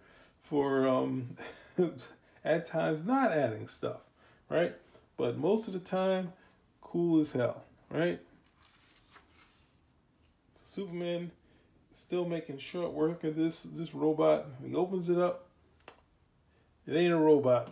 for 0.43 0.87
um, 0.87 1.37
at 2.45 2.67
times 2.67 3.05
not 3.05 3.33
adding 3.33 3.69
stuff, 3.69 4.01
right? 4.49 4.75
But 5.17 5.37
most 5.37 5.67
of 5.67 5.75
the 5.75 5.81
time, 5.81 6.33
cool 6.81 7.21
as 7.21 7.33
hell, 7.33 7.65
right? 7.91 8.21
So 10.55 10.83
Superman 10.83 11.33
still 11.97 12.27
making 12.27 12.59
short 12.59 12.93
work 12.93 13.25
of 13.25 13.37
this 13.37 13.63
this 13.63 13.95
robot. 13.95 14.47
He 14.65 14.75
opens 14.75 15.09
it 15.09 15.19
up. 15.19 15.47
It 16.87 16.95
ain't 16.95 17.13
a 17.13 17.17
robot. 17.17 17.71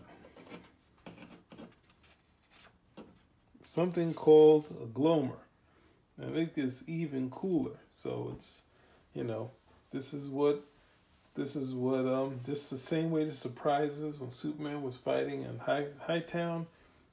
Something 3.62 4.14
called 4.14 4.64
a 4.82 4.86
glomer. 4.86 5.36
I 6.20 6.30
think 6.30 6.52
it's 6.56 6.82
even 6.86 7.28
cooler. 7.30 7.76
So 7.92 8.32
it's, 8.34 8.62
you 9.14 9.24
know, 9.24 9.50
this 9.90 10.14
is 10.14 10.28
what 10.28 10.64
this 11.34 11.54
is 11.56 11.74
what 11.74 12.06
um 12.06 12.40
just 12.46 12.70
the 12.70 12.78
same 12.78 13.10
way 13.10 13.24
the 13.24 13.32
surprises 13.32 14.20
when 14.20 14.30
Superman 14.30 14.82
was 14.82 14.96
fighting 14.96 15.42
in 15.42 15.58
High 15.58 15.86
Hightown 16.06 16.66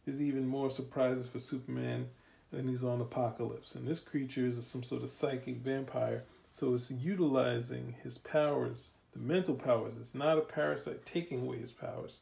is 0.06 0.22
even 0.22 0.48
more 0.48 0.70
surprises 0.70 1.28
for 1.28 1.40
Superman 1.40 2.08
than 2.52 2.68
he's 2.68 2.84
on 2.84 3.04
Apokolips. 3.04 3.76
And 3.76 3.88
this 3.88 4.00
creature 4.00 4.46
is 4.46 4.66
some 4.66 4.84
sort 4.84 5.04
of 5.04 5.10
psychic 5.10 5.58
vampire, 5.58 6.24
so 6.54 6.74
it's 6.74 6.92
utilizing 6.92 7.96
his 8.04 8.18
powers, 8.18 8.92
the 9.14 9.20
mental 9.20 9.56
powers. 9.56 9.98
It's 9.98 10.16
not 10.16 10.38
a 10.38 10.42
parasite 10.42 11.06
taking 11.06 11.42
away 11.42 11.60
his 11.60 11.72
powers. 11.72 12.20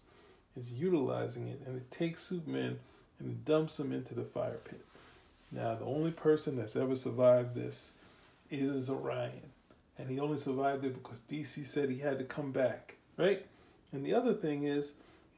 It's 0.56 0.72
utilizing 0.72 1.48
it, 1.48 1.62
and 1.66 1.78
it 1.78 1.92
takes 1.92 2.24
Superman 2.24 2.80
and 3.20 3.44
dumps 3.46 3.80
him 3.80 3.92
into 3.92 4.14
the 4.14 4.24
fire 4.24 4.60
pit. 4.64 4.86
Now, 5.52 5.76
the 5.76 5.86
only 5.86 6.12
person 6.12 6.56
that's 6.56 6.76
ever 6.76 6.96
survived 6.96 7.56
this 7.56 7.94
is 8.50 8.90
Orion 8.90 9.52
and 10.00 10.10
he 10.10 10.20
only 10.20 10.38
survived 10.38 10.86
it 10.86 10.96
because 10.96 11.22
DC 11.30 11.68
said 11.68 11.90
he 11.90 12.00
had 12.00 12.18
to 12.18 12.24
come 12.24 12.52
back, 12.52 12.96
right? 13.18 13.46
And 13.92 14.06
the 14.06 14.14
other 14.14 14.34
thing 14.34 14.64
is, 14.64 14.94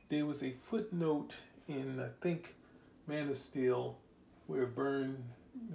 there 0.10 0.26
was 0.26 0.44
a 0.44 0.54
footnote 0.70 1.34
in 1.68 2.00
I 2.00 2.10
think 2.22 2.54
Man 3.08 3.28
of 3.28 3.38
Steel 3.38 3.98
where 4.46 4.68
Byrne, 4.68 5.24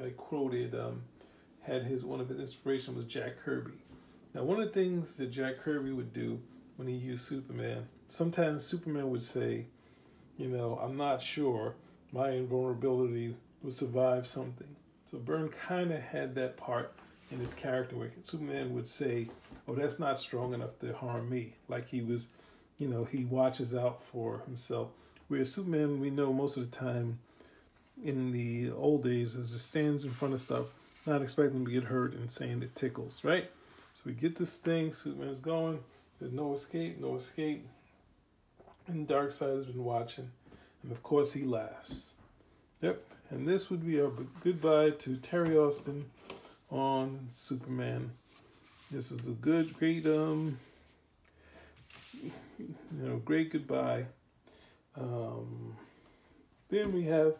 I 0.03 0.11
quoted, 0.11 0.75
um, 0.75 1.03
had 1.67 1.83
his 1.83 2.05
one 2.05 2.21
of 2.21 2.29
his 2.29 2.39
inspiration 2.39 2.95
was 2.95 3.07
Jack 3.07 3.39
Kirby. 3.45 3.73
Now, 4.35 4.45
one 4.45 4.61
of 4.61 4.67
the 4.67 4.73
things 4.73 5.17
that 5.17 5.31
Jack 5.31 5.59
Kirby 5.59 5.93
would 5.93 6.13
do 6.13 6.41
when 6.77 6.87
he 6.87 6.95
used 6.95 7.25
Superman, 7.25 7.89
sometimes 8.09 8.65
Superman 8.65 9.11
would 9.11 9.23
say, 9.23 9.67
you 10.37 10.49
know, 10.49 10.79
I'm 10.81 10.97
not 10.97 11.23
sure 11.23 11.75
my 12.13 12.31
invulnerability 12.31 13.35
would 13.63 13.75
survive 13.75 14.27
something. 14.27 14.77
So 15.07 15.19
Byrne 15.19 15.49
kind 15.49 15.93
of 15.93 16.01
had 16.01 16.35
that 16.35 16.57
part 16.57 16.93
in 17.31 17.39
his 17.39 17.55
character 17.55 17.97
where 17.97 18.13
Superman 18.25 18.75
would 18.75 18.87
say, 18.87 19.29
"Oh, 19.67 19.75
that's 19.75 19.99
not 19.99 20.19
strong 20.19 20.55
enough 20.55 20.79
to 20.81 20.95
harm 20.95 21.29
me." 21.29 21.55
Like 21.69 21.89
he 21.89 22.03
was, 22.03 22.29
you 22.79 22.89
know, 22.89 23.05
he 23.05 23.25
watches 23.25 23.75
out 23.75 24.03
for 24.05 24.41
himself. 24.47 24.91
Whereas 25.29 25.53
Superman, 25.53 26.01
we 26.01 26.11
know 26.11 26.33
most 26.33 26.57
of 26.57 26.71
the 26.71 26.77
time, 26.77 27.19
in 28.05 28.31
the 28.31 28.71
old 28.71 29.03
days, 29.03 29.35
is 29.35 29.51
just 29.51 29.67
stands 29.67 30.05
in 30.05 30.11
front 30.11 30.35
of 30.35 30.41
stuff, 30.41 30.67
not 31.07 31.23
expecting 31.23 31.65
to 31.65 31.71
get 31.71 31.85
hurt 31.85 32.15
and 32.15 32.31
saying 32.31 32.63
it 32.63 32.75
tickles, 32.75 33.25
right? 33.25 33.51
So 33.95 34.03
we 34.07 34.13
get 34.13 34.37
this 34.37 34.57
thing. 34.57 34.93
Superman's 34.93 35.41
going. 35.41 35.79
There's 36.19 36.33
no 36.33 36.53
escape. 36.53 37.01
No 37.01 37.17
escape. 37.17 37.67
And 38.89 39.09
Darkseid 39.09 39.57
has 39.57 39.67
been 39.67 39.85
watching, 39.85 40.31
and 40.83 40.93
of 40.93 41.03
course 41.03 41.33
he 41.33 41.43
laughs. 41.43 42.13
Yep. 42.83 43.03
And 43.31 43.47
this 43.47 43.71
would 43.71 43.85
be 43.85 43.99
a 43.99 44.09
goodbye 44.45 44.91
to 44.91 45.17
Terry 45.17 45.57
Austin 45.57 46.05
on 46.71 47.27
Superman. 47.29 48.13
This 48.91 49.11
was 49.11 49.27
a 49.27 49.33
good, 49.33 49.77
great, 49.77 50.07
um, 50.07 50.59
you 52.23 52.33
know, 52.93 53.17
great 53.17 53.51
goodbye. 53.51 54.07
Um, 54.97 55.75
then 56.69 56.93
we 56.93 57.03
have 57.05 57.35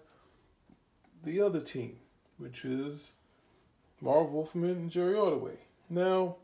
the 1.23 1.41
other 1.41 1.61
team, 1.61 1.97
which 2.39 2.65
is 2.65 3.13
Marv 4.01 4.31
Wolfman 4.31 4.71
and 4.71 4.91
Jerry 4.91 5.15
Ordway. 5.15 5.57
Now, 5.89 6.37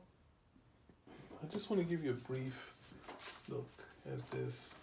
I 1.42 1.46
just 1.48 1.70
want 1.70 1.82
to 1.82 1.88
give 1.88 2.04
you 2.04 2.10
a 2.10 2.14
brief 2.14 2.74
look 3.48 3.68
at 4.10 4.30
this. 4.30 4.76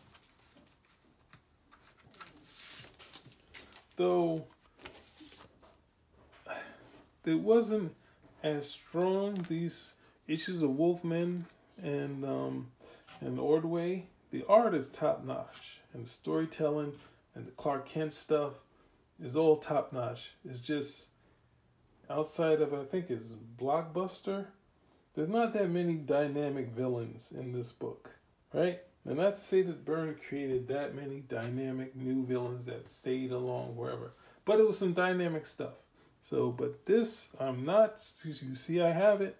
Though 3.95 4.45
it 7.25 7.39
wasn't 7.39 7.95
as 8.43 8.69
strong. 8.69 9.35
These 9.47 9.93
issues 10.27 10.61
of 10.61 10.71
Wolfman 10.77 11.45
and 11.81 12.25
um, 12.25 12.71
and 13.21 13.39
Ordway, 13.39 14.07
the 14.31 14.45
art 14.47 14.73
is 14.73 14.89
top 14.89 15.23
notch, 15.23 15.79
and 15.93 16.05
the 16.05 16.09
storytelling 16.09 16.93
and 17.35 17.45
the 17.45 17.51
Clark 17.51 17.87
Kent 17.87 18.13
stuff 18.13 18.53
is 19.21 19.35
all 19.35 19.57
top 19.57 19.91
notch. 19.91 20.31
It's 20.45 20.59
just 20.59 21.07
outside 22.09 22.61
of 22.61 22.73
I 22.73 22.83
think 22.83 23.09
it's 23.09 23.33
Blockbuster. 23.57 24.47
There's 25.15 25.29
not 25.29 25.53
that 25.53 25.69
many 25.69 25.95
dynamic 25.95 26.69
villains 26.69 27.31
in 27.37 27.51
this 27.51 27.71
book, 27.71 28.11
right? 28.53 28.79
And 29.05 29.17
not 29.17 29.35
to 29.35 29.41
say 29.41 29.61
that 29.63 29.85
Byrne 29.85 30.15
created 30.27 30.67
that 30.67 30.95
many 30.95 31.21
dynamic 31.21 31.95
new 31.95 32.25
villains 32.25 32.65
that 32.67 32.89
stayed 32.89 33.31
along 33.31 33.75
wherever, 33.75 34.13
but 34.45 34.59
it 34.59 34.67
was 34.67 34.77
some 34.77 34.93
dynamic 34.93 35.45
stuff. 35.45 35.73
So, 36.21 36.51
but 36.51 36.85
this, 36.85 37.29
I'm 37.39 37.65
not, 37.65 38.03
you 38.23 38.55
see, 38.55 38.81
I 38.81 38.91
have 38.91 39.21
it. 39.21 39.37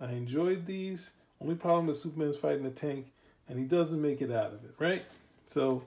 I 0.00 0.12
enjoyed 0.12 0.66
these. 0.66 1.10
Only 1.40 1.54
problem 1.54 1.88
is 1.88 2.00
Superman's 2.00 2.36
fighting 2.36 2.66
a 2.66 2.70
tank 2.70 3.12
and 3.48 3.58
he 3.58 3.64
doesn't 3.64 4.00
make 4.00 4.22
it 4.22 4.30
out 4.30 4.52
of 4.52 4.64
it, 4.64 4.74
right? 4.78 5.04
So, 5.46 5.82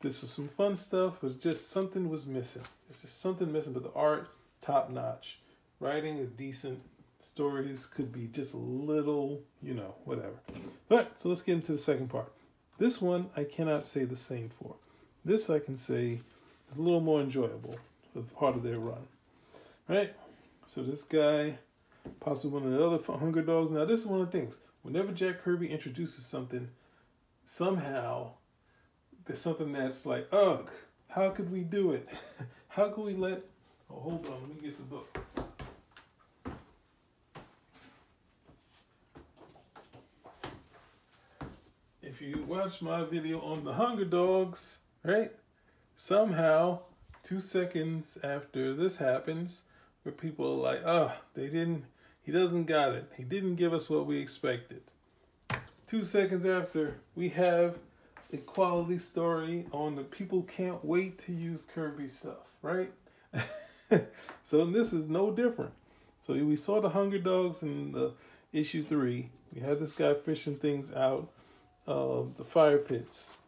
this 0.00 0.22
was 0.22 0.30
some 0.30 0.48
fun 0.48 0.76
stuff. 0.76 1.22
Was 1.22 1.36
just 1.36 1.70
something 1.70 2.08
was 2.08 2.26
missing. 2.26 2.62
It's 2.88 3.02
just 3.02 3.20
something 3.20 3.52
missing, 3.52 3.72
but 3.72 3.82
the 3.82 3.92
art, 3.92 4.28
top 4.60 4.90
notch. 4.90 5.40
Writing 5.80 6.18
is 6.18 6.30
decent. 6.30 6.80
Stories 7.20 7.86
could 7.86 8.12
be 8.12 8.26
just 8.28 8.54
a 8.54 8.58
little, 8.58 9.40
you 9.62 9.74
know, 9.74 9.94
whatever. 10.04 10.34
All 10.90 10.98
right, 10.98 11.18
so 11.18 11.28
let's 11.28 11.42
get 11.42 11.54
into 11.54 11.72
the 11.72 11.78
second 11.78 12.08
part. 12.08 12.32
This 12.78 13.00
one 13.00 13.30
I 13.36 13.44
cannot 13.44 13.86
say 13.86 14.04
the 14.04 14.16
same 14.16 14.48
for. 14.48 14.74
This 15.24 15.50
I 15.50 15.58
can 15.58 15.76
say 15.76 16.20
is 16.70 16.76
a 16.76 16.82
little 16.82 17.00
more 17.00 17.20
enjoyable 17.20 17.76
as 18.16 18.24
part 18.24 18.56
of 18.56 18.62
their 18.62 18.78
run. 18.78 19.06
Right? 19.88 20.14
So 20.66 20.82
this 20.82 21.02
guy, 21.02 21.58
possibly 22.20 22.60
one 22.60 22.72
of 22.72 22.78
the 22.78 22.84
other 22.84 23.18
Hunger 23.18 23.42
Dogs. 23.42 23.70
Now, 23.70 23.84
this 23.84 24.00
is 24.00 24.06
one 24.06 24.20
of 24.20 24.30
the 24.30 24.38
things. 24.38 24.60
Whenever 24.82 25.12
Jack 25.12 25.42
Kirby 25.42 25.68
introduces 25.68 26.26
something, 26.26 26.68
somehow 27.46 28.32
there's 29.26 29.40
something 29.40 29.72
that's 29.72 30.06
like, 30.06 30.26
ugh, 30.32 30.70
how 31.08 31.30
could 31.30 31.52
we 31.52 31.60
do 31.60 31.92
it? 31.92 32.08
how 32.68 32.88
could 32.88 33.04
we 33.04 33.14
let. 33.14 33.42
Oh, 33.90 34.00
hold 34.00 34.26
on, 34.26 34.32
let 34.32 34.48
me 34.48 34.56
get 34.60 34.76
the 34.76 34.82
book. 34.84 35.18
If 42.02 42.17
you 42.28 42.42
watch 42.42 42.82
my 42.82 43.04
video 43.04 43.40
on 43.40 43.64
the 43.64 43.72
Hunger 43.72 44.04
Dogs, 44.04 44.80
right? 45.02 45.32
Somehow, 45.96 46.80
two 47.22 47.40
seconds 47.40 48.18
after 48.22 48.74
this 48.74 48.98
happens, 48.98 49.62
where 50.02 50.12
people 50.12 50.44
are 50.52 50.72
like, 50.72 50.82
oh, 50.84 51.12
they 51.32 51.46
didn't, 51.46 51.84
he 52.20 52.30
doesn't 52.30 52.66
got 52.66 52.92
it. 52.92 53.10
He 53.16 53.22
didn't 53.22 53.56
give 53.56 53.72
us 53.72 53.88
what 53.88 54.04
we 54.04 54.18
expected. 54.18 54.82
Two 55.86 56.04
seconds 56.04 56.44
after, 56.44 57.00
we 57.16 57.30
have 57.30 57.78
a 58.30 58.36
quality 58.36 58.98
story 58.98 59.64
on 59.72 59.96
the 59.96 60.04
people 60.04 60.42
can't 60.42 60.84
wait 60.84 61.18
to 61.20 61.32
use 61.32 61.66
Kirby 61.74 62.08
stuff, 62.08 62.46
right? 62.60 62.92
so 64.44 64.66
this 64.66 64.92
is 64.92 65.08
no 65.08 65.30
different. 65.30 65.72
So 66.26 66.34
we 66.34 66.56
saw 66.56 66.82
the 66.82 66.90
Hunger 66.90 67.18
Dogs 67.18 67.62
in 67.62 67.92
the 67.92 68.12
issue 68.52 68.84
three. 68.84 69.30
We 69.54 69.62
had 69.62 69.80
this 69.80 69.92
guy 69.92 70.12
fishing 70.12 70.56
things 70.56 70.92
out 70.92 71.30
of 71.88 72.36
the 72.36 72.44
fire 72.44 72.78
pits, 72.78 73.38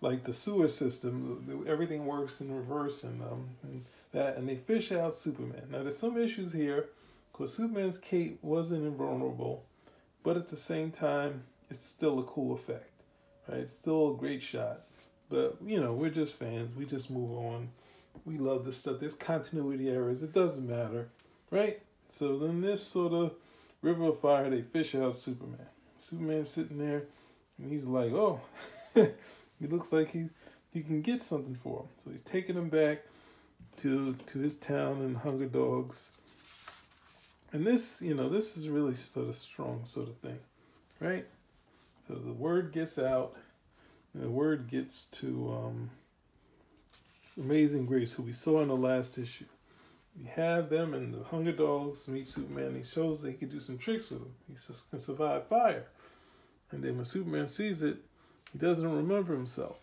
like 0.00 0.24
the 0.24 0.32
sewer 0.32 0.66
system. 0.66 1.64
Everything 1.68 2.06
works 2.06 2.40
in 2.40 2.56
reverse, 2.56 3.04
and, 3.04 3.22
um, 3.22 3.50
and 3.62 3.84
that, 4.12 4.38
and 4.38 4.48
they 4.48 4.56
fish 4.56 4.90
out 4.92 5.14
Superman. 5.14 5.68
Now 5.70 5.82
there's 5.82 5.98
some 5.98 6.16
issues 6.16 6.52
here, 6.52 6.88
because 7.30 7.52
Superman's 7.52 7.98
cape 7.98 8.38
wasn't 8.42 8.86
invulnerable, 8.86 9.62
but 10.24 10.38
at 10.38 10.48
the 10.48 10.56
same 10.56 10.90
time, 10.90 11.44
it's 11.68 11.84
still 11.84 12.18
a 12.18 12.24
cool 12.24 12.54
effect, 12.54 12.90
right? 13.46 13.58
It's 13.58 13.74
still 13.74 14.14
a 14.14 14.16
great 14.16 14.42
shot. 14.42 14.86
But 15.28 15.58
you 15.64 15.78
know, 15.78 15.92
we're 15.92 16.10
just 16.10 16.38
fans. 16.38 16.74
We 16.76 16.86
just 16.86 17.10
move 17.10 17.32
on. 17.32 17.68
We 18.24 18.38
love 18.38 18.64
this 18.64 18.78
stuff. 18.78 19.00
There's 19.00 19.14
continuity 19.14 19.90
errors. 19.90 20.22
It 20.22 20.32
doesn't 20.32 20.66
matter, 20.66 21.08
right? 21.50 21.80
So 22.08 22.38
then 22.38 22.62
this 22.62 22.82
sort 22.82 23.12
of 23.12 23.34
River 23.82 24.04
of 24.06 24.20
Fire, 24.20 24.48
they 24.48 24.62
fish 24.62 24.94
out 24.94 25.14
Superman. 25.14 25.66
Superman's 25.98 26.48
sitting 26.48 26.78
there, 26.78 27.02
and 27.58 27.70
he's 27.70 27.86
like, 27.86 28.12
"Oh, 28.12 28.40
he 28.94 29.66
looks 29.66 29.92
like 29.92 30.10
he 30.10 30.28
he 30.72 30.82
can 30.82 31.02
get 31.02 31.22
something 31.22 31.54
for 31.54 31.80
him." 31.80 31.88
So 31.96 32.10
he's 32.10 32.20
taking 32.20 32.56
him 32.56 32.68
back 32.68 33.02
to 33.78 34.14
to 34.14 34.38
his 34.38 34.56
town 34.56 35.00
and 35.02 35.16
Hunger 35.16 35.46
Dogs. 35.46 36.12
And 37.52 37.66
this, 37.66 38.02
you 38.02 38.14
know, 38.14 38.28
this 38.28 38.56
is 38.56 38.68
really 38.68 38.94
sort 38.94 39.28
of 39.28 39.34
strong 39.34 39.84
sort 39.84 40.08
of 40.08 40.16
thing, 40.16 40.38
right? 41.00 41.26
So 42.06 42.14
the 42.14 42.32
word 42.32 42.72
gets 42.72 42.98
out, 42.98 43.36
and 44.12 44.22
the 44.22 44.30
word 44.30 44.68
gets 44.68 45.04
to 45.06 45.50
um, 45.52 45.90
Amazing 47.38 47.86
Grace, 47.86 48.12
who 48.12 48.22
we 48.22 48.32
saw 48.32 48.62
in 48.62 48.68
the 48.68 48.76
last 48.76 49.18
issue. 49.18 49.44
We 50.18 50.26
have 50.28 50.70
them 50.70 50.94
and 50.94 51.12
the 51.12 51.24
Hunger 51.24 51.52
Dogs 51.52 52.08
meet 52.08 52.26
Superman. 52.26 52.74
He 52.74 52.82
shows 52.82 53.20
that 53.20 53.30
he 53.30 53.36
can 53.36 53.50
do 53.50 53.60
some 53.60 53.76
tricks 53.76 54.10
with 54.10 54.22
him. 54.22 54.34
He 54.48 54.54
can 54.90 54.98
survive 54.98 55.46
fire. 55.46 55.84
And 56.70 56.82
then 56.82 56.96
when 56.96 57.04
Superman 57.04 57.48
sees 57.48 57.82
it, 57.82 57.98
he 58.52 58.58
doesn't 58.58 58.90
remember 58.90 59.34
himself, 59.34 59.76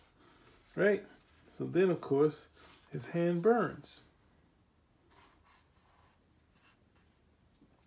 right? 0.74 1.04
So 1.46 1.64
then, 1.64 1.90
of 1.90 2.00
course, 2.00 2.48
his 2.92 3.06
hand 3.06 3.42
burns. 3.42 4.02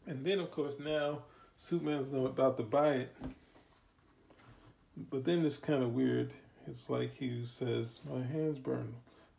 And 0.05 0.25
then, 0.25 0.39
of 0.39 0.51
course, 0.51 0.79
now 0.79 1.23
Superman's 1.57 2.13
about 2.13 2.57
to 2.57 2.63
buy 2.63 2.89
it. 2.93 3.15
But 5.09 5.25
then 5.25 5.45
it's 5.45 5.57
kind 5.57 5.83
of 5.83 5.93
weird. 5.93 6.31
It's 6.65 6.89
like 6.89 7.15
he 7.15 7.45
says, 7.45 7.99
My 8.09 8.23
hands 8.23 8.57
burn. 8.57 8.95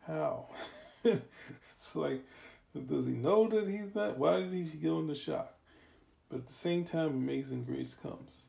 How? 0.06 0.46
it's 1.04 1.96
like 1.96 2.22
does 2.86 3.06
he 3.06 3.12
know 3.12 3.48
that 3.48 3.68
he's 3.68 3.94
not? 3.94 4.18
Why 4.18 4.40
did 4.40 4.52
he 4.52 4.78
go 4.78 5.00
into 5.00 5.14
shock? 5.14 5.54
But 6.28 6.40
at 6.40 6.46
the 6.46 6.52
same 6.52 6.84
time, 6.84 7.08
Amazing 7.08 7.64
Grace 7.64 7.94
comes. 7.94 8.48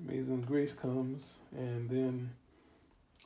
Amazing 0.00 0.42
Grace 0.42 0.72
comes, 0.72 1.38
and 1.56 1.88
then 1.88 2.30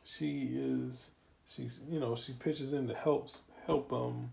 she 0.04 0.50
is 0.54 1.10
she's 1.48 1.80
you 1.90 1.98
know 1.98 2.14
she 2.14 2.32
pitches 2.32 2.72
in 2.72 2.88
to 2.88 2.94
help 2.94 3.30
help 3.66 3.92
um 3.92 4.30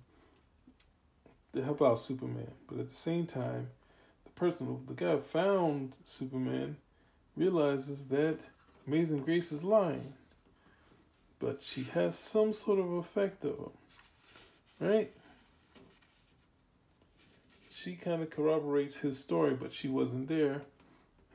to 1.54 1.64
help 1.64 1.82
out 1.82 2.00
Superman. 2.00 2.52
But 2.68 2.80
at 2.80 2.90
the 2.90 2.96
same 2.96 3.26
time, 3.26 3.70
the 4.26 4.32
person 4.32 4.84
the 4.88 4.94
guy 4.94 5.18
found 5.18 5.94
Superman 6.06 6.78
realizes 7.38 8.08
that 8.08 8.40
Amazing 8.88 9.22
Grace 9.22 9.52
is 9.52 9.64
lying. 9.64 10.14
But 11.40 11.62
she 11.62 11.84
has 11.84 12.18
some 12.18 12.54
sort 12.54 12.80
of 12.80 12.92
effect 12.94 13.44
of 13.44 13.58
him. 13.58 13.72
Right? 14.80 15.12
she 17.76 17.96
kind 17.96 18.24
of 18.24 18.30
corroborates 18.30 18.98
his 18.98 19.20
story, 19.20 19.54
but 19.54 19.74
she 19.74 19.88
wasn't 19.88 20.28
there. 20.28 20.62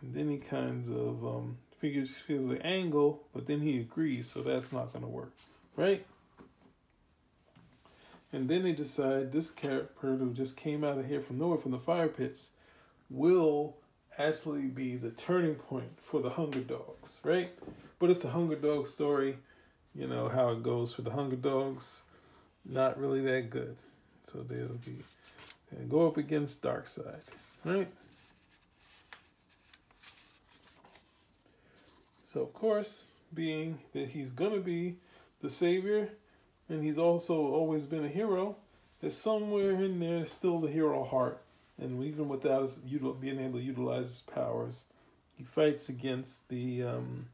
And 0.03 0.15
then 0.15 0.29
he 0.31 0.39
kinds 0.39 0.89
of 0.89 1.25
um, 1.25 1.59
figures 1.79 2.11
feels 2.11 2.49
the 2.49 2.65
angle, 2.65 3.23
but 3.33 3.47
then 3.47 3.61
he 3.61 3.81
agrees, 3.81 4.31
so 4.31 4.43
that's 4.43 4.73
not 4.73 4.93
going 4.93 5.05
to 5.05 5.11
work, 5.11 5.33
right? 5.77 6.05
And 8.33 8.49
then 8.49 8.63
they 8.63 8.73
decide 8.73 9.33
this 9.33 9.51
character 9.51 10.17
who 10.17 10.33
just 10.33 10.57
came 10.57 10.85
out 10.85 10.99
of 10.99 11.07
here 11.07 11.21
from 11.21 11.39
nowhere 11.39 11.59
from 11.59 11.73
the 11.73 11.79
fire 11.79 12.09
pits 12.09 12.51
will 13.09 13.77
actually 14.19 14.67
be 14.67 14.97
the 14.97 15.11
turning 15.11 15.55
point 15.55 15.91
for 16.03 16.21
the 16.21 16.31
Hunger 16.31 16.61
Dogs, 16.61 17.21
right? 17.25 17.51
But 17.99 18.11
it's 18.11 18.25
a 18.25 18.31
Hunger 18.31 18.57
Dog 18.57 18.87
story. 18.87 19.37
You 19.95 20.07
know 20.07 20.29
how 20.29 20.51
it 20.51 20.63
goes 20.63 20.95
for 20.95 21.03
the 21.03 21.11
Hunger 21.11 21.37
Dogs. 21.37 22.03
Not 22.65 23.01
really 23.01 23.21
that 23.23 23.51
good. 23.51 23.77
So 24.31 24.43
they'll 24.43 24.79
be 24.85 24.99
go 25.89 26.07
up 26.07 26.17
against 26.17 26.63
Darkseid, 26.63 27.21
right? 27.65 27.89
So, 32.33 32.43
of 32.43 32.53
course, 32.53 33.09
being 33.35 33.81
that 33.93 34.11
he's 34.11 34.31
going 34.31 34.53
to 34.53 34.61
be 34.61 34.99
the 35.43 35.51
savior 35.51 36.11
and 36.69 36.81
he's 36.81 36.97
also 36.97 37.35
always 37.35 37.87
been 37.87 38.05
a 38.05 38.09
hero, 38.09 38.55
there's 39.01 39.17
somewhere 39.17 39.73
in 39.73 39.99
there 39.99 40.25
still 40.27 40.61
the 40.61 40.71
hero 40.71 41.03
heart. 41.03 41.43
And 41.77 42.05
even 42.05 42.29
without 42.29 42.63
his, 42.63 42.77
being 42.77 43.41
able 43.41 43.59
to 43.59 43.65
utilize 43.65 44.05
his 44.05 44.23
powers, 44.33 44.85
he 45.37 45.43
fights 45.43 45.89
against 45.89 46.49
the 46.49 46.85
um, 46.85 47.27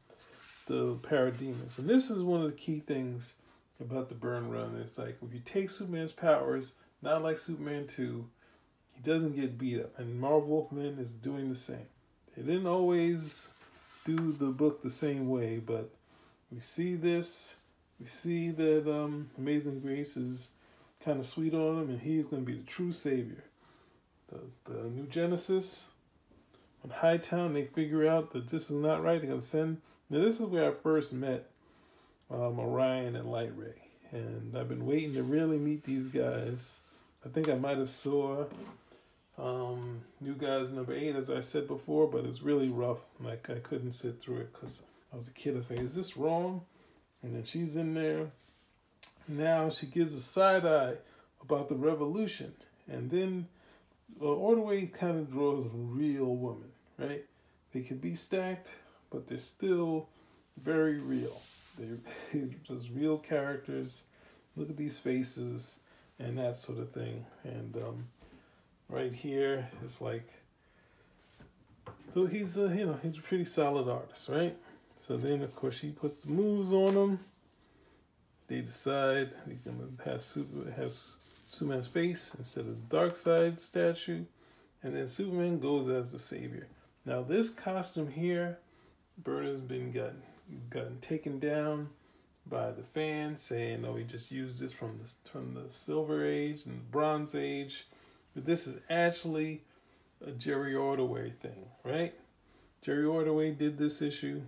the 0.65 0.95
parademons. 0.95 1.77
And 1.77 1.87
this 1.87 2.09
is 2.09 2.23
one 2.23 2.41
of 2.41 2.47
the 2.47 2.57
key 2.57 2.79
things 2.79 3.35
about 3.79 4.09
the 4.09 4.15
Byrne 4.15 4.49
run. 4.49 4.81
It's 4.81 4.97
like 4.97 5.17
if 5.21 5.31
you 5.31 5.41
take 5.45 5.69
Superman's 5.69 6.11
powers 6.11 6.73
not 7.03 7.21
like 7.21 7.37
Superman 7.37 7.85
2. 7.85 8.27
He 8.95 9.01
doesn't 9.03 9.35
get 9.35 9.59
beat 9.59 9.79
up. 9.79 9.99
And 9.99 10.19
Marv 10.19 10.47
Wolfman 10.47 10.97
is 10.97 11.11
doing 11.11 11.49
the 11.49 11.55
same. 11.55 11.85
They 12.35 12.41
didn't 12.41 12.65
always 12.65 13.47
do 14.15 14.31
the 14.31 14.47
book 14.47 14.81
the 14.81 14.89
same 14.89 15.29
way, 15.29 15.59
but 15.59 15.89
we 16.51 16.59
see 16.59 16.95
this. 16.95 17.55
We 17.99 18.07
see 18.07 18.51
that 18.51 18.87
um, 18.87 19.29
Amazing 19.37 19.81
Grace 19.81 20.17
is 20.17 20.49
kind 21.03 21.19
of 21.19 21.25
sweet 21.25 21.53
on 21.53 21.81
him, 21.81 21.89
and 21.89 21.99
he's 21.99 22.25
going 22.25 22.45
to 22.45 22.51
be 22.51 22.57
the 22.57 22.65
true 22.65 22.91
savior. 22.91 23.43
The, 24.29 24.71
the 24.71 24.83
new 24.89 25.07
Genesis, 25.07 25.87
on 26.83 26.89
Hightown, 26.89 27.53
they 27.53 27.65
figure 27.65 28.07
out 28.07 28.31
that 28.31 28.47
this 28.47 28.71
is 28.71 28.77
not 28.77 29.03
right. 29.03 29.19
They're 29.19 29.29
going 29.29 29.41
to 29.41 29.45
send. 29.45 29.81
Now, 30.09 30.19
this 30.19 30.39
is 30.39 30.45
where 30.45 30.71
I 30.71 30.73
first 30.73 31.13
met 31.13 31.49
um, 32.31 32.59
Orion 32.59 33.15
and 33.15 33.29
Light 33.29 33.51
Ray. 33.55 33.89
And 34.11 34.57
I've 34.57 34.69
been 34.69 34.85
waiting 34.85 35.13
to 35.15 35.23
really 35.23 35.57
meet 35.57 35.83
these 35.83 36.07
guys 36.07 36.79
I 37.27 37.29
think 37.29 37.49
I 37.49 37.55
might 37.55 37.77
have 37.77 37.89
saw 37.89 38.45
um, 39.37 40.01
New 40.19 40.33
Gods 40.33 40.71
number 40.71 40.93
eight, 40.93 41.15
as 41.15 41.29
I 41.29 41.41
said 41.41 41.67
before, 41.67 42.07
but 42.07 42.25
it's 42.25 42.41
really 42.41 42.69
rough. 42.69 43.09
Like 43.19 43.49
I 43.49 43.59
couldn't 43.59 43.91
sit 43.91 44.19
through 44.19 44.37
it 44.37 44.53
because 44.53 44.81
I 45.13 45.15
was 45.15 45.27
a 45.27 45.33
kid. 45.33 45.57
I 45.57 45.61
say, 45.61 45.77
"Is 45.77 45.95
this 45.95 46.17
wrong?" 46.17 46.61
And 47.21 47.35
then 47.35 47.43
she's 47.43 47.75
in 47.75 47.93
there. 47.93 48.31
Now 49.27 49.69
she 49.69 49.85
gives 49.85 50.13
a 50.13 50.21
side 50.21 50.65
eye 50.65 50.95
about 51.41 51.69
the 51.69 51.75
revolution, 51.75 52.53
and 52.87 53.11
then 53.11 53.47
uh, 54.21 54.25
Ordway 54.25 54.87
kind 54.87 55.19
of 55.19 55.31
draws 55.31 55.65
a 55.65 55.69
real 55.69 56.35
woman, 56.35 56.69
right? 56.97 57.23
They 57.73 57.81
can 57.81 57.97
be 57.97 58.15
stacked, 58.15 58.69
but 59.11 59.27
they're 59.27 59.37
still 59.37 60.09
very 60.63 60.99
real. 60.99 61.41
They're 61.77 62.49
just 62.63 62.87
real 62.91 63.19
characters. 63.19 64.05
Look 64.55 64.71
at 64.71 64.77
these 64.77 64.97
faces 64.97 65.77
and 66.17 66.39
that 66.39 66.57
sort 66.57 66.79
of 66.79 66.91
thing. 66.91 67.23
And 67.43 67.75
um, 67.77 68.07
right 68.89 69.13
here 69.13 69.69
is 69.85 70.01
like, 70.01 70.27
so 72.13 72.25
he's 72.25 72.57
a 72.57 72.75
you 72.75 72.85
know 72.85 72.99
he's 73.01 73.17
a 73.17 73.21
pretty 73.21 73.45
solid 73.45 73.89
artist, 73.89 74.29
right? 74.29 74.55
So 74.97 75.17
then 75.17 75.41
of 75.41 75.55
course 75.55 75.79
he 75.79 75.91
puts 75.91 76.23
the 76.23 76.31
moves 76.31 76.73
on 76.73 76.93
him. 76.93 77.19
They 78.47 78.61
decide 78.61 79.31
he's 79.47 79.59
gonna 79.59 79.89
have 80.05 80.21
super 80.21 80.71
has 80.71 81.17
Superman's 81.47 81.87
face 81.87 82.35
instead 82.37 82.65
of 82.65 82.89
the 82.89 82.95
Darkseid 82.95 83.59
statue, 83.59 84.23
and 84.83 84.95
then 84.95 85.07
Superman 85.07 85.59
goes 85.59 85.89
as 85.89 86.11
the 86.11 86.19
savior. 86.19 86.67
Now 87.05 87.21
this 87.21 87.49
costume 87.49 88.09
here, 88.09 88.59
Byrne's 89.23 89.61
been 89.61 89.91
gotten 89.91 90.21
gotten 90.69 90.99
taken 91.01 91.39
down 91.39 91.89
by 92.45 92.71
the 92.71 92.83
fans 92.83 93.41
saying, 93.41 93.85
"Oh, 93.85 93.95
he 93.95 94.05
just 94.05 94.31
used 94.31 94.61
this 94.61 94.73
from 94.73 94.97
the 94.97 95.29
from 95.29 95.53
the 95.53 95.71
Silver 95.71 96.25
Age 96.25 96.65
and 96.65 96.79
the 96.79 96.85
Bronze 96.91 97.35
Age," 97.35 97.85
but 98.37 98.45
this 98.45 98.67
is 98.67 98.75
actually 98.87 99.63
a 100.23 100.29
Jerry 100.29 100.75
Ordway 100.75 101.31
thing, 101.31 101.65
right? 101.83 102.13
Jerry 102.83 103.03
Ordway 103.03 103.49
did 103.49 103.79
this 103.79 103.99
issue, 103.99 104.43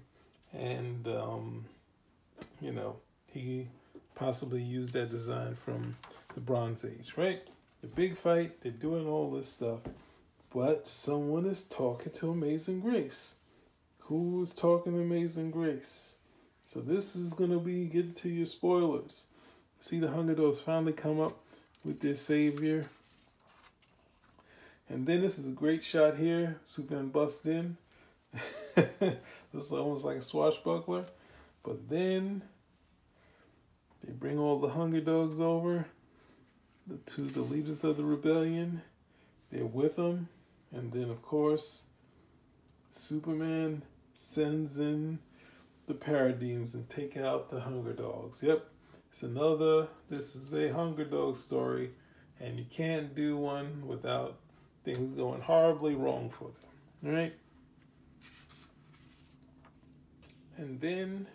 and 0.54 1.08
um, 1.08 1.66
you 2.62 2.72
know 2.72 2.98
he 3.26 3.68
possibly 4.14 4.62
used 4.62 4.94
that 4.94 5.10
design 5.10 5.56
from 5.56 5.98
the 6.36 6.40
Bronze 6.40 6.86
Age, 6.86 7.16
right? 7.18 7.42
The 7.82 7.88
big 7.88 8.16
fight, 8.16 8.62
they're 8.62 8.72
doing 8.72 9.08
all 9.08 9.32
this 9.32 9.50
stuff, 9.50 9.80
but 10.54 10.88
someone 10.88 11.48
is 11.48 11.64
talking 11.64 12.12
to 12.12 12.30
Amazing 12.30 12.82
Grace. 12.82 13.38
Who's 14.02 14.52
talking 14.52 14.94
to 14.94 15.00
Amazing 15.00 15.50
Grace? 15.50 16.18
So 16.68 16.80
this 16.80 17.16
is 17.16 17.34
gonna 17.34 17.58
be 17.58 17.86
getting 17.86 18.14
to 18.14 18.30
your 18.30 18.46
spoilers. 18.46 19.26
See 19.80 19.98
the 19.98 20.12
Hunger 20.12 20.36
Dogs 20.36 20.60
finally 20.60 20.94
come 20.94 21.20
up 21.20 21.40
with 21.84 22.02
their 22.02 22.14
savior. 22.14 22.88
And 24.90 25.06
then 25.06 25.22
this 25.22 25.38
is 25.38 25.48
a 25.48 25.52
great 25.52 25.84
shot 25.84 26.18
here. 26.18 26.60
Superman 26.66 27.10
busts 27.10 27.46
in. 27.46 27.78
this 28.76 29.72
almost 29.72 30.04
like 30.04 30.18
a 30.18 30.22
swashbuckler. 30.22 31.06
But 31.64 31.90
then 31.90 32.42
they 34.04 34.12
bring 34.12 34.40
all 34.40 34.60
the 34.60 34.70
Hunger 34.70 35.02
Dogs 35.02 35.40
over 35.40 35.86
the, 36.88 36.98
two 37.06 37.26
the 37.26 37.42
leaders 37.42 37.84
of 37.84 37.98
the 37.98 38.04
rebellion. 38.04 38.82
They're 39.52 39.66
with 39.66 39.96
them. 39.96 40.28
And 40.72 40.92
then, 40.92 41.10
of 41.10 41.22
course, 41.22 41.84
Superman 42.92 43.84
sends 44.14 44.78
in 44.78 45.20
the 45.88 45.94
Parademons 45.94 46.74
and 46.74 46.90
take 46.90 47.18
out 47.18 47.50
the 47.50 47.60
Hunger 47.60 47.94
Dogs. 47.94 48.44
Yep, 48.44 48.66
it's 49.12 49.24
another, 49.24 49.88
this 50.10 50.36
is 50.36 50.54
a 50.54 50.72
Hunger 50.72 51.06
Dog 51.06 51.36
story, 51.36 51.92
and 52.40 52.60
you 52.60 52.66
can't 52.70 53.16
do 53.16 53.38
one 53.38 53.88
without 53.88 54.38
things 54.94 55.16
going 55.16 55.42
horribly 55.42 55.96
wrong 55.96 56.30
for 56.30 56.46
them. 56.46 57.16
right? 57.16 57.34
And 60.58 60.80
then 60.82 61.28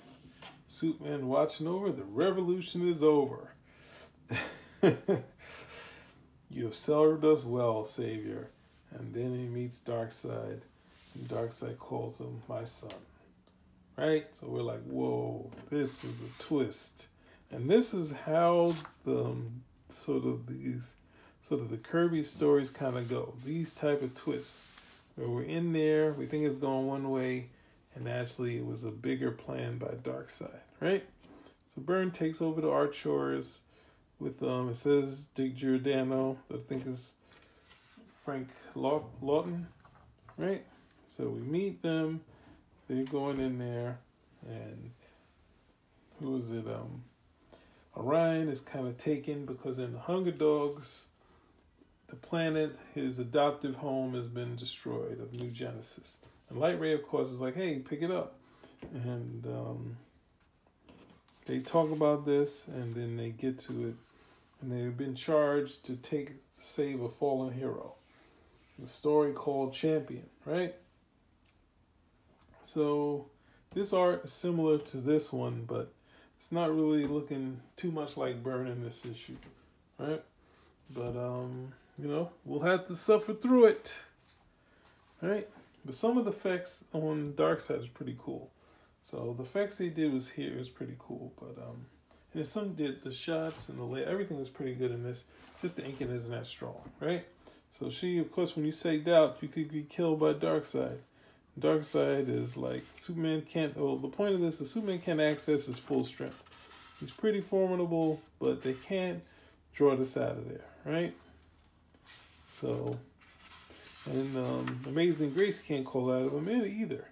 Superman 0.66 1.28
watching 1.28 1.66
over, 1.66 1.90
the 1.90 2.04
revolution 2.04 2.86
is 2.86 3.02
over. 3.02 3.50
you 6.50 6.64
have 6.64 6.74
served 6.74 7.24
us 7.24 7.44
well, 7.44 7.84
Savior. 7.84 8.48
And 8.90 9.12
then 9.14 9.36
he 9.36 9.46
meets 9.46 9.80
Darkseid, 9.80 10.60
and 11.14 11.28
Darkseid 11.28 11.78
calls 11.78 12.18
him 12.18 12.42
my 12.48 12.64
son. 12.64 12.92
Right? 13.96 14.26
So 14.34 14.48
we're 14.48 14.62
like, 14.62 14.82
whoa, 14.84 15.50
this 15.70 16.02
was 16.02 16.20
a 16.20 16.42
twist. 16.42 17.08
And 17.50 17.70
this 17.70 17.94
is 17.94 18.10
how 18.10 18.74
the 19.04 19.34
sort 19.88 20.24
of 20.24 20.46
these 20.46 20.96
sort 21.44 21.60
of 21.60 21.68
the 21.68 21.76
Kirby 21.76 22.22
stories 22.22 22.70
kind 22.70 22.96
of 22.96 23.10
go. 23.10 23.34
These 23.44 23.74
type 23.74 24.00
of 24.00 24.14
twists 24.14 24.72
where 25.14 25.28
we're 25.28 25.42
in 25.42 25.74
there, 25.74 26.14
we 26.14 26.24
think 26.24 26.46
it's 26.46 26.56
going 26.56 26.86
one 26.86 27.10
way, 27.10 27.50
and 27.94 28.08
actually 28.08 28.56
it 28.56 28.64
was 28.64 28.84
a 28.84 28.90
bigger 28.90 29.30
plan 29.30 29.76
by 29.76 29.88
Darkseid, 29.88 30.60
right? 30.80 31.04
So 31.74 31.82
Byrne 31.82 32.12
takes 32.12 32.40
over 32.40 32.62
the 32.62 32.70
art 32.70 32.94
chores 32.94 33.60
with 34.18 34.42
um 34.42 34.70
it 34.70 34.76
says 34.76 35.28
Dick 35.34 35.54
Giordano, 35.54 36.38
I 36.50 36.56
think 36.66 36.86
is 36.86 37.12
Frank 38.24 38.48
Lawton, 38.74 39.66
right? 40.38 40.64
So 41.08 41.28
we 41.28 41.40
meet 41.40 41.82
them, 41.82 42.22
they're 42.88 43.04
going 43.04 43.38
in 43.38 43.58
there, 43.58 43.98
and 44.48 44.92
who 46.20 46.38
is 46.38 46.50
it? 46.50 46.66
Um 46.66 47.04
Orion 47.94 48.48
is 48.48 48.60
kind 48.60 48.88
of 48.88 48.96
taken 48.96 49.44
because 49.44 49.78
in 49.78 49.92
the 49.92 49.98
Hunger 49.98 50.32
Dogs, 50.32 51.08
the 52.14 52.26
planet, 52.26 52.76
his 52.94 53.18
adoptive 53.18 53.74
home, 53.76 54.14
has 54.14 54.26
been 54.26 54.56
destroyed 54.56 55.20
of 55.20 55.32
New 55.34 55.50
Genesis. 55.50 56.18
And 56.48 56.60
Light 56.60 56.78
Ray, 56.78 56.92
of 56.92 57.02
course, 57.02 57.28
is 57.28 57.40
like, 57.40 57.56
hey, 57.56 57.78
pick 57.78 58.02
it 58.02 58.10
up. 58.10 58.36
And 58.92 59.46
um, 59.46 59.96
they 61.46 61.58
talk 61.58 61.90
about 61.90 62.24
this, 62.24 62.68
and 62.68 62.94
then 62.94 63.16
they 63.16 63.30
get 63.30 63.58
to 63.60 63.88
it, 63.88 63.94
and 64.60 64.70
they've 64.70 64.96
been 64.96 65.14
charged 65.14 65.84
to 65.86 65.96
take 65.96 66.28
to 66.28 66.62
save 66.62 67.00
a 67.00 67.08
fallen 67.08 67.52
hero. 67.52 67.94
The 68.78 68.88
story 68.88 69.32
called 69.32 69.72
Champion, 69.72 70.26
right? 70.44 70.74
So 72.62 73.26
this 73.72 73.92
art 73.92 74.24
is 74.24 74.32
similar 74.32 74.78
to 74.78 74.98
this 74.98 75.32
one, 75.32 75.64
but 75.66 75.92
it's 76.38 76.52
not 76.52 76.74
really 76.74 77.06
looking 77.06 77.60
too 77.76 77.90
much 77.90 78.16
like 78.16 78.42
Byrne 78.42 78.68
in 78.68 78.82
this 78.82 79.04
issue, 79.04 79.36
right? 79.98 80.22
But 80.90 81.16
um, 81.16 81.72
you 81.98 82.08
know, 82.08 82.30
we'll 82.44 82.60
have 82.60 82.86
to 82.88 82.96
suffer 82.96 83.34
through 83.34 83.66
it, 83.66 83.98
right? 85.20 85.48
But 85.84 85.94
some 85.94 86.18
of 86.18 86.24
the 86.24 86.30
effects 86.30 86.84
on 86.92 87.34
Darkseid 87.36 87.80
is 87.80 87.88
pretty 87.88 88.16
cool. 88.18 88.50
So 89.02 89.34
the 89.36 89.42
effects 89.42 89.76
they 89.76 89.90
did 89.90 90.12
was 90.12 90.30
here 90.30 90.58
is 90.58 90.68
pretty 90.68 90.96
cool, 90.98 91.32
but 91.38 91.62
um, 91.62 91.86
and 92.32 92.46
some 92.46 92.74
did 92.74 93.02
the 93.02 93.12
shots 93.12 93.68
and 93.68 93.78
the 93.78 93.84
lay 93.84 94.04
everything 94.04 94.38
is 94.38 94.48
pretty 94.48 94.74
good 94.74 94.90
in 94.90 95.02
this. 95.02 95.24
Just 95.62 95.76
the 95.76 95.84
inking 95.84 96.10
isn't 96.10 96.30
that 96.30 96.46
strong, 96.46 96.80
right? 97.00 97.24
So 97.70 97.90
she, 97.90 98.18
of 98.18 98.32
course, 98.32 98.56
when 98.56 98.64
you 98.64 98.72
say 98.72 98.98
doubt, 98.98 99.38
you 99.40 99.48
could 99.48 99.70
be 99.70 99.82
killed 99.82 100.20
by 100.20 100.34
Darkseid. 100.34 100.98
Darkseid 101.58 102.28
is 102.28 102.56
like 102.56 102.82
Superman 102.96 103.42
can't. 103.42 103.76
Well, 103.76 103.96
the 103.96 104.08
point 104.08 104.34
of 104.34 104.40
this 104.40 104.60
is 104.60 104.70
Superman 104.70 104.98
can't 104.98 105.20
access 105.20 105.66
his 105.66 105.78
full 105.78 106.02
strength. 106.02 106.42
He's 106.98 107.10
pretty 107.10 107.40
formidable, 107.40 108.20
but 108.40 108.62
they 108.62 108.72
can't 108.72 109.22
draw 109.72 109.94
this 109.96 110.16
out 110.16 110.32
of 110.32 110.48
there, 110.48 110.64
right? 110.84 111.14
So, 112.54 112.96
and 114.06 114.36
um, 114.36 114.80
Amazing 114.86 115.32
Grace 115.34 115.58
can't 115.58 115.84
call 115.84 116.12
out 116.12 116.26
of 116.26 116.34
him 116.34 116.48
either. 116.48 117.08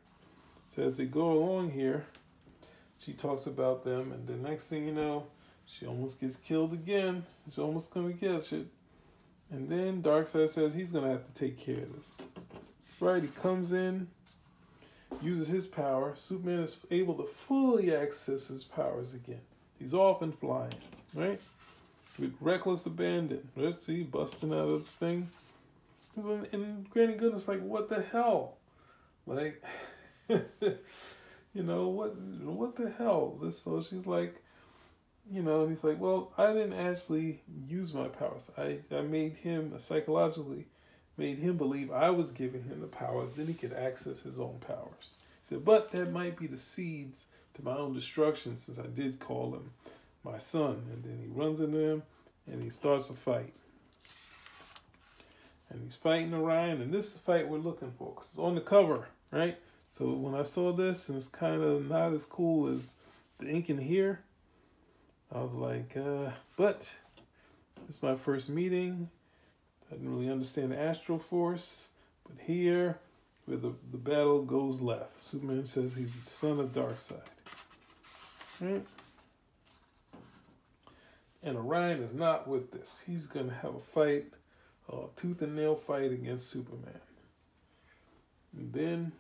So 0.69 0.83
as 0.83 0.97
they 0.97 1.07
go 1.07 1.33
along 1.33 1.73
here, 1.73 2.07
she 3.01 3.13
talks 3.13 3.47
about 3.47 3.83
them, 3.83 4.13
and 4.13 4.25
the 4.25 4.37
next 4.37 4.69
thing 4.69 4.87
you 4.87 4.93
know, 4.93 5.27
she 5.67 5.85
almost 5.85 6.21
gets 6.21 6.37
killed 6.37 6.73
again. 6.73 7.27
She's 7.45 7.59
almost 7.59 7.93
gonna 7.93 8.13
get 8.13 8.53
it. 8.53 8.69
And 9.51 9.69
then 9.69 10.01
Darkseid 10.01 10.49
says 10.49 10.75
he's 10.75 10.93
gonna 10.93 11.11
have 11.11 11.27
to 11.27 11.35
take 11.35 11.59
care 11.59 11.83
of 11.83 11.97
this. 11.97 12.17
Right, 13.01 13.21
he 13.21 13.29
comes 13.31 13.73
in, 13.73 14.07
uses 15.21 15.49
his 15.49 15.67
power, 15.67 16.13
Superman 16.15 16.61
is 16.61 16.77
able 16.93 17.15
to 17.15 17.25
fully 17.25 17.93
access 17.93 18.47
his 18.47 18.63
powers 18.63 19.13
again. 19.13 19.41
He's 19.77 19.93
off 19.93 20.23
and 20.23 20.39
flying, 20.39 20.79
right? 21.15 21.41
With 22.23 22.37
reckless 22.41 22.87
abandon. 22.87 23.49
Let's 23.57 23.85
see, 23.85 24.05
busting 24.05 24.53
out 24.53 24.69
of 24.69 24.85
the 24.85 24.91
thing. 25.05 25.29
And 26.53 26.89
Granny 26.89 27.15
Goodness, 27.15 27.49
like, 27.49 27.61
what 27.61 27.89
the 27.89 28.01
hell? 28.01 28.59
Like, 29.27 29.61
you 30.29 31.63
know, 31.65 31.89
what 31.89 32.17
what 32.17 32.77
the 32.77 32.91
hell? 32.91 33.37
This 33.43 33.59
so 33.59 33.83
she's 33.83 34.07
like, 34.07 34.41
you 35.33 35.43
know, 35.43 35.63
and 35.63 35.71
he's 35.71 35.83
like, 35.83 35.99
Well, 35.99 36.33
I 36.39 36.53
didn't 36.53 36.75
actually 36.75 37.43
use 37.67 37.93
my 37.93 38.07
powers. 38.07 38.53
I, 38.57 38.79
I 38.93 39.01
made 39.01 39.35
him 39.35 39.77
psychologically 39.81 40.67
made 41.17 41.39
him 41.39 41.57
believe 41.57 41.91
I 41.91 42.11
was 42.11 42.31
giving 42.31 42.63
him 42.63 42.81
the 42.81 42.87
powers, 42.87 43.35
then 43.35 43.49
he 43.49 43.55
could 43.55 43.73
access 43.73 44.21
his 44.21 44.39
own 44.39 44.61
powers. 44.61 45.17
He 45.43 45.55
said, 45.55 45.65
but 45.65 45.91
that 45.91 46.13
might 46.13 46.39
be 46.39 46.47
the 46.47 46.57
seeds 46.57 47.27
to 47.55 47.65
my 47.65 47.77
own 47.77 47.95
destruction 47.95 48.57
since 48.59 48.79
I 48.79 48.87
did 48.87 49.19
call 49.19 49.55
him 49.55 49.73
my 50.25 50.39
son. 50.39 50.83
And 50.93 51.05
then 51.05 51.19
he 51.21 51.29
runs 51.29 51.61
into 51.61 51.79
him 51.79 52.03
and 52.51 52.63
he 52.63 52.71
starts 52.71 53.11
a 53.11 53.15
fight. 53.15 53.53
And 55.71 55.83
he's 55.85 55.95
fighting 55.95 56.35
Orion, 56.35 56.83
and 56.83 56.93
this 56.93 57.07
is 57.07 57.13
the 57.15 57.21
fight 57.21 57.49
we're 57.49 57.57
looking 57.57 57.93
for 57.93 58.11
because 58.11 58.29
it's 58.29 58.39
on 58.39 58.55
the 58.55 58.61
cover, 58.61 59.09
right? 59.31 59.57
So 59.89 60.11
when 60.11 60.35
I 60.35 60.43
saw 60.43 60.73
this, 60.73 61.09
and 61.09 61.17
it's 61.17 61.29
kind 61.29 61.63
of 61.63 61.89
not 61.89 62.13
as 62.13 62.27
cool 62.27 62.69
as 62.69 62.95
the 63.39 63.49
ink 63.49 63.71
in 63.71 63.79
here, 63.79 64.21
I 65.35 65.41
was 65.41 65.55
like, 65.55 65.97
uh, 65.97 66.31
but 66.57 66.93
this 67.87 67.97
is 67.97 68.03
my 68.03 68.15
first 68.17 68.51
meeting. 68.51 69.09
I 69.91 69.95
didn't 69.95 70.15
really 70.15 70.31
understand 70.31 70.73
the 70.73 70.81
Astro 70.81 71.19
Force, 71.19 71.91
but 72.27 72.37
here, 72.45 72.99
where 73.47 73.57
the, 73.57 73.73
the 73.91 73.99
battle 73.99 74.43
goes 74.43 74.81
left, 74.83 75.23
Superman 75.23 75.65
says 75.65 75.95
he's 75.95 76.15
the 76.21 76.27
son 76.27 76.61
of 76.61 76.73
Darkseid. 76.73 77.21
Right? 78.61 78.85
And 81.43 81.57
Orion 81.57 82.03
is 82.03 82.15
not 82.15 82.47
with 82.47 82.71
this. 82.71 83.03
He's 83.07 83.27
going 83.27 83.49
to 83.49 83.55
have 83.55 83.75
a 83.75 83.81
fight, 83.81 84.27
a 84.89 85.07
tooth 85.17 85.43
and 85.43 85.57
nail 85.57 85.75
fight 85.75 86.13
against 86.13 86.51
Superman. 86.51 87.01
And 88.57 88.73
then 88.73 89.13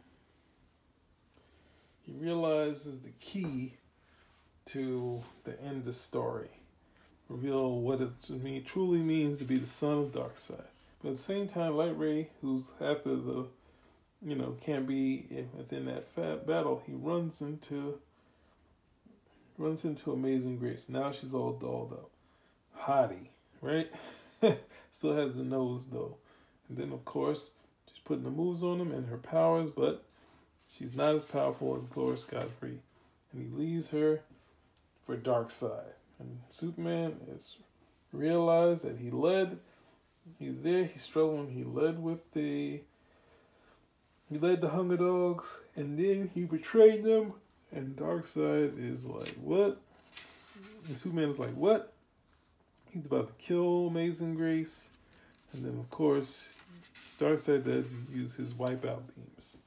he 2.02 2.12
realizes 2.12 3.00
the 3.00 3.10
key 3.20 3.74
to 4.66 5.22
the 5.44 5.60
end 5.62 5.78
of 5.78 5.84
the 5.86 5.92
story 5.92 6.50
reveal 7.32 7.80
what 7.80 8.00
it 8.00 8.22
to 8.22 8.32
me 8.34 8.60
truly 8.60 8.98
means 8.98 9.38
to 9.38 9.44
be 9.44 9.56
the 9.56 9.66
son 9.66 9.98
of 9.98 10.12
Darkseid. 10.12 10.64
But 11.02 11.08
at 11.08 11.16
the 11.16 11.22
same 11.22 11.48
time, 11.48 11.76
Light 11.76 11.98
Ray, 11.98 12.28
who's 12.40 12.70
after 12.80 13.16
the, 13.16 13.46
you 14.24 14.36
know, 14.36 14.56
can't 14.60 14.86
be 14.86 15.26
within 15.56 15.86
that 15.86 16.08
fat 16.08 16.46
battle, 16.46 16.82
he 16.86 16.92
runs 16.92 17.40
into 17.40 17.98
runs 19.58 19.84
into 19.84 20.12
Amazing 20.12 20.58
Grace. 20.58 20.88
Now 20.88 21.10
she's 21.10 21.34
all 21.34 21.52
dolled 21.52 21.92
up. 21.92 22.11
Hottie, 22.84 23.28
right? 23.60 23.90
Still 24.92 25.14
has 25.14 25.36
the 25.36 25.44
nose 25.44 25.86
though. 25.86 26.16
And 26.68 26.78
then 26.78 26.92
of 26.92 27.04
course, 27.04 27.50
she's 27.88 28.00
putting 28.04 28.24
the 28.24 28.30
moves 28.30 28.62
on 28.62 28.80
him 28.80 28.92
and 28.92 29.08
her 29.08 29.18
powers, 29.18 29.70
but 29.70 30.04
she's 30.68 30.94
not 30.94 31.14
as 31.14 31.24
powerful 31.24 31.76
as 31.76 31.84
Glorious 31.84 32.24
Godfrey. 32.24 32.78
And 33.32 33.42
he 33.42 33.56
leaves 33.56 33.90
her 33.90 34.22
for 35.06 35.16
Darkseid. 35.16 35.92
And 36.18 36.40
Superman 36.50 37.16
is 37.34 37.56
realized 38.12 38.84
that 38.84 38.98
he 38.98 39.10
led, 39.10 39.58
he's 40.38 40.60
there, 40.60 40.84
he's 40.84 41.02
struggling, 41.02 41.50
he 41.50 41.64
led 41.64 42.02
with 42.02 42.32
the, 42.32 42.80
he 44.28 44.38
led 44.38 44.60
the 44.60 44.68
Hunger 44.68 44.96
Dogs, 44.96 45.60
and 45.76 45.98
then 45.98 46.30
he 46.32 46.44
betrayed 46.44 47.04
them, 47.04 47.34
And 47.72 47.96
Darkseid 47.96 48.78
is 48.78 49.06
like, 49.06 49.34
what? 49.40 49.80
And 50.88 50.98
Superman 50.98 51.30
is 51.30 51.38
like, 51.38 51.54
what? 51.54 51.92
He's 52.92 53.06
about 53.06 53.28
to 53.28 53.44
kill 53.44 53.86
Amazing 53.86 54.34
Grace. 54.34 54.90
And 55.52 55.64
then, 55.64 55.78
of 55.78 55.88
course, 55.88 56.48
Darkseid 57.18 57.64
does 57.64 57.94
use 58.12 58.34
his 58.34 58.52
wipeout 58.52 59.02
beams. 59.14 59.58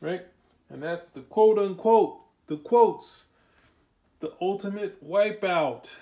Right? 0.00 0.26
And 0.68 0.82
that's 0.82 1.08
the 1.10 1.20
quote 1.22 1.58
unquote, 1.58 2.18
the 2.48 2.58
quotes, 2.58 3.26
the 4.20 4.32
ultimate 4.40 5.02
wipeout. 5.06 5.94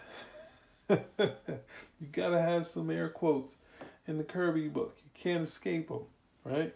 you 0.88 2.06
gotta 2.10 2.40
have 2.40 2.66
some 2.66 2.90
air 2.90 3.08
quotes 3.08 3.58
in 4.06 4.18
the 4.18 4.24
Kirby 4.24 4.68
book. 4.68 4.96
You 4.98 5.10
can't 5.14 5.44
escape 5.44 5.88
them, 5.88 6.02
right? 6.44 6.74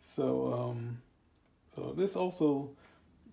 So, 0.00 0.52
um, 0.52 0.98
so 1.74 1.92
this 1.96 2.14
also 2.14 2.70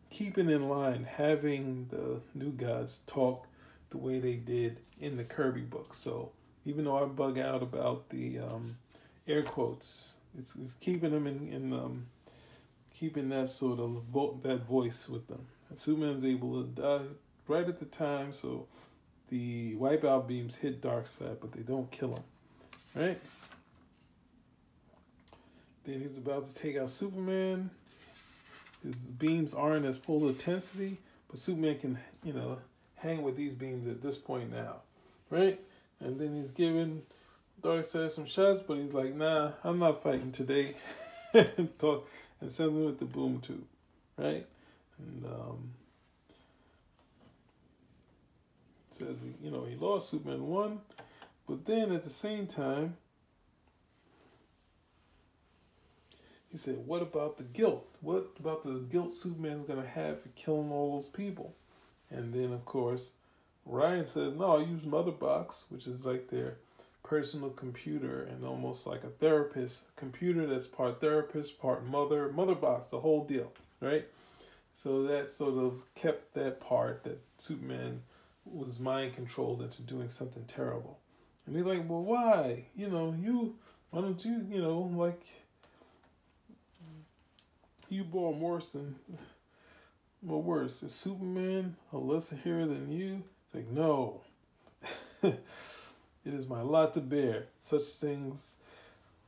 keeping 0.09 0.49
in 0.49 0.67
line 0.67 1.03
having 1.03 1.87
the 1.89 2.21
new 2.33 2.51
gods 2.51 3.03
talk 3.05 3.45
the 3.91 3.97
way 3.97 4.19
they 4.19 4.35
did 4.35 4.79
in 4.99 5.15
the 5.17 5.23
Kirby 5.23 5.61
book. 5.61 5.93
So 5.93 6.31
even 6.65 6.85
though 6.85 7.03
I 7.03 7.05
bug 7.05 7.37
out 7.37 7.61
about 7.61 8.09
the 8.09 8.39
um, 8.39 8.77
air 9.27 9.43
quotes, 9.43 10.15
it's, 10.39 10.55
it's 10.55 10.73
keeping 10.75 11.11
them 11.11 11.27
in, 11.27 11.51
in 11.51 11.73
um, 11.73 12.07
keeping 12.97 13.29
that 13.29 13.49
sort 13.49 13.79
of 13.79 14.03
vo- 14.11 14.39
that 14.43 14.65
voice 14.65 15.07
with 15.09 15.27
them. 15.27 15.45
And 15.69 15.79
Superman's 15.79 16.25
able 16.25 16.61
to 16.61 16.67
die 16.67 17.05
right 17.47 17.67
at 17.67 17.79
the 17.79 17.85
time, 17.85 18.33
so 18.33 18.67
the 19.29 19.75
wipeout 19.75 20.27
beams 20.27 20.55
hit 20.55 20.81
Darkseid, 20.81 21.37
but 21.41 21.51
they 21.51 21.61
don't 21.61 21.89
kill 21.91 22.15
him. 22.15 22.23
Right? 22.95 23.19
Then 25.85 25.99
he's 25.99 26.17
about 26.17 26.45
to 26.47 26.55
take 26.55 26.77
out 26.77 26.89
Superman. 26.89 27.71
His 28.83 28.95
beams 28.95 29.53
aren't 29.53 29.85
as 29.85 29.97
full 29.97 30.23
of 30.23 30.29
intensity, 30.29 30.97
but 31.29 31.39
Superman 31.39 31.79
can, 31.79 31.99
you 32.23 32.33
know, 32.33 32.59
hang 33.01 33.23
with 33.23 33.35
these 33.35 33.53
beams 33.53 33.87
at 33.87 34.01
this 34.01 34.17
point 34.17 34.51
now, 34.51 34.77
right? 35.29 35.59
And 35.99 36.19
then 36.19 36.35
he's 36.35 36.51
giving 36.51 37.03
Darkseid 37.61 38.11
some 38.11 38.25
shots, 38.25 38.61
but 38.65 38.77
he's 38.77 38.93
like, 38.93 39.15
nah, 39.15 39.51
I'm 39.63 39.79
not 39.79 40.03
fighting 40.03 40.31
today. 40.31 40.75
and 41.33 41.69
talk 41.79 42.07
and 42.39 42.51
send 42.51 42.69
him 42.69 42.85
with 42.85 42.99
the 42.99 43.05
boom 43.05 43.39
tube, 43.39 43.65
right? 44.17 44.45
And 44.97 45.25
um, 45.25 45.71
says, 48.89 49.25
you 49.43 49.51
know, 49.51 49.63
he 49.63 49.75
lost 49.75 50.09
Superman 50.09 50.47
one, 50.47 50.79
but 51.47 51.65
then 51.65 51.91
at 51.91 52.03
the 52.03 52.09
same 52.09 52.47
time, 52.47 52.97
he 56.51 56.57
said, 56.57 56.85
what 56.85 57.01
about 57.01 57.37
the 57.37 57.43
guilt? 57.43 57.87
What 58.01 58.31
about 58.39 58.65
the 58.65 58.79
guilt 58.79 59.13
Superman's 59.13 59.67
to 59.67 59.87
have 59.87 60.21
for 60.21 60.29
killing 60.29 60.69
all 60.71 60.99
those 60.99 61.07
people? 61.07 61.55
And 62.11 62.33
then, 62.33 62.51
of 62.51 62.65
course, 62.65 63.13
Orion 63.67 64.05
said, 64.13 64.37
no, 64.37 64.57
I 64.57 64.63
use 64.63 64.81
Motherbox, 64.81 65.65
which 65.69 65.87
is 65.87 66.05
like 66.05 66.29
their 66.29 66.57
personal 67.03 67.49
computer 67.49 68.23
and 68.23 68.45
almost 68.45 68.85
like 68.85 69.03
a 69.03 69.09
therapist 69.09 69.81
computer 69.95 70.45
that's 70.45 70.67
part 70.67 71.01
therapist, 71.01 71.59
part 71.59 71.85
mother, 71.85 72.29
Motherbox, 72.29 72.89
the 72.89 72.99
whole 72.99 73.23
deal, 73.25 73.51
right? 73.79 74.05
So 74.73 75.03
that 75.03 75.31
sort 75.31 75.55
of 75.55 75.81
kept 75.95 76.33
that 76.33 76.59
part 76.59 77.03
that 77.03 77.19
Superman 77.37 78.01
was 78.45 78.79
mind 78.79 79.15
controlled 79.15 79.61
into 79.61 79.81
doing 79.81 80.09
something 80.09 80.45
terrible. 80.45 80.99
And 81.45 81.55
he's 81.55 81.65
like, 81.65 81.87
well, 81.87 82.03
why? 82.03 82.65
You 82.75 82.89
know, 82.89 83.15
you, 83.19 83.55
why 83.89 84.01
don't 84.01 84.23
you, 84.23 84.45
you 84.49 84.61
know, 84.61 84.91
like, 84.95 85.21
you 87.89 88.03
born 88.03 88.39
worse 88.39 88.73
well, 90.23 90.41
worse. 90.41 90.83
Is 90.83 90.93
Superman 90.93 91.75
a 91.91 91.97
lesser 91.97 92.35
hero 92.35 92.65
than 92.65 92.91
you? 92.91 93.23
It's 93.45 93.55
like, 93.55 93.69
no. 93.69 94.21
it 95.23 95.39
is 96.25 96.47
my 96.47 96.61
lot 96.61 96.93
to 96.93 97.01
bear. 97.01 97.45
Such 97.61 97.83
things, 97.83 98.57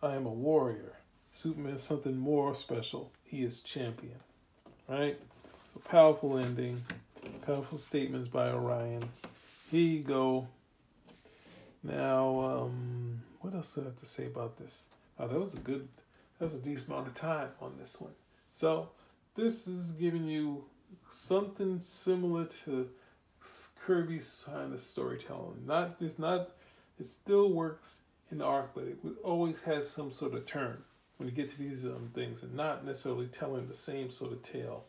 I 0.01 0.15
am 0.15 0.25
a 0.25 0.31
warrior. 0.31 0.93
Superman 1.31 1.73
is 1.73 1.81
something 1.81 2.17
more 2.17 2.53
special. 2.53 3.11
He 3.23 3.43
is 3.43 3.61
champion. 3.61 4.17
Right? 4.87 5.19
So 5.73 5.81
powerful 5.89 6.37
ending. 6.37 6.83
Powerful 7.45 7.77
statements 7.77 8.29
by 8.29 8.49
Orion. 8.49 9.09
Here 9.71 9.81
you 9.81 10.01
go. 10.01 10.47
Now, 11.81 12.39
um, 12.39 13.21
what 13.41 13.53
else 13.53 13.73
do 13.73 13.81
I 13.81 13.85
have 13.85 13.99
to 13.99 14.05
say 14.05 14.27
about 14.27 14.57
this? 14.57 14.89
Oh, 15.19 15.27
that 15.27 15.39
was 15.39 15.53
a 15.53 15.57
good, 15.57 15.87
that 16.37 16.45
was 16.45 16.55
a 16.55 16.59
decent 16.59 16.89
amount 16.89 17.07
of 17.07 17.15
time 17.15 17.49
on 17.61 17.73
this 17.79 17.99
one. 17.99 18.13
So, 18.51 18.89
this 19.35 19.67
is 19.67 19.91
giving 19.91 20.25
you 20.25 20.65
something 21.09 21.81
similar 21.81 22.45
to 22.65 22.89
Kirby's 23.85 24.47
kind 24.49 24.73
of 24.73 24.81
storytelling. 24.81 25.65
Not, 25.65 25.97
it's 25.99 26.19
not, 26.19 26.51
it 26.99 27.05
still 27.05 27.51
works 27.51 28.01
in 28.31 28.39
the 28.39 28.45
arc, 28.45 28.73
but 28.73 28.85
it 28.85 28.97
always 29.23 29.61
has 29.63 29.89
some 29.89 30.11
sort 30.11 30.33
of 30.33 30.45
turn 30.45 30.83
when 31.17 31.27
you 31.27 31.35
get 31.35 31.51
to 31.51 31.57
these 31.57 31.85
um, 31.85 32.09
things 32.13 32.43
and 32.43 32.53
not 32.53 32.85
necessarily 32.85 33.27
telling 33.27 33.67
the 33.67 33.75
same 33.75 34.09
sort 34.09 34.31
of 34.31 34.41
tale. 34.43 34.85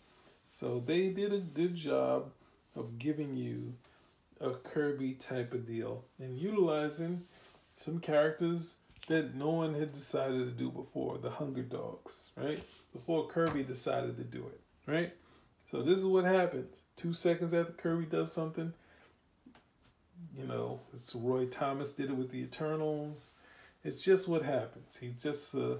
So 0.50 0.78
they 0.78 1.08
did 1.08 1.32
a 1.32 1.38
good 1.38 1.74
job 1.74 2.30
of 2.76 2.98
giving 2.98 3.36
you 3.36 3.74
a 4.40 4.50
Kirby 4.50 5.14
type 5.14 5.52
of 5.52 5.66
deal 5.66 6.04
and 6.18 6.38
utilizing 6.38 7.22
some 7.76 7.98
characters 7.98 8.76
that 9.08 9.34
no 9.34 9.50
one 9.50 9.74
had 9.74 9.92
decided 9.92 10.44
to 10.46 10.50
do 10.52 10.70
before 10.70 11.18
the 11.18 11.30
Hunger 11.30 11.62
Dogs, 11.62 12.30
right? 12.36 12.62
Before 12.92 13.26
Kirby 13.26 13.64
decided 13.64 14.16
to 14.16 14.24
do 14.24 14.46
it, 14.46 14.60
right? 14.90 15.12
So 15.70 15.82
this 15.82 15.98
is 15.98 16.06
what 16.06 16.24
happens. 16.24 16.76
Two 16.96 17.12
seconds 17.12 17.52
after 17.52 17.72
Kirby 17.72 18.06
does 18.06 18.32
something, 18.32 18.72
you 20.36 20.46
know, 20.46 20.80
it's 20.92 21.14
Roy 21.14 21.46
Thomas 21.46 21.92
did 21.92 22.10
it 22.10 22.16
with 22.16 22.30
the 22.30 22.42
Eternals. 22.42 23.32
It's 23.82 24.02
just 24.02 24.28
what 24.28 24.42
happens. 24.42 24.96
He's 25.00 25.22
just 25.22 25.54
a, 25.54 25.78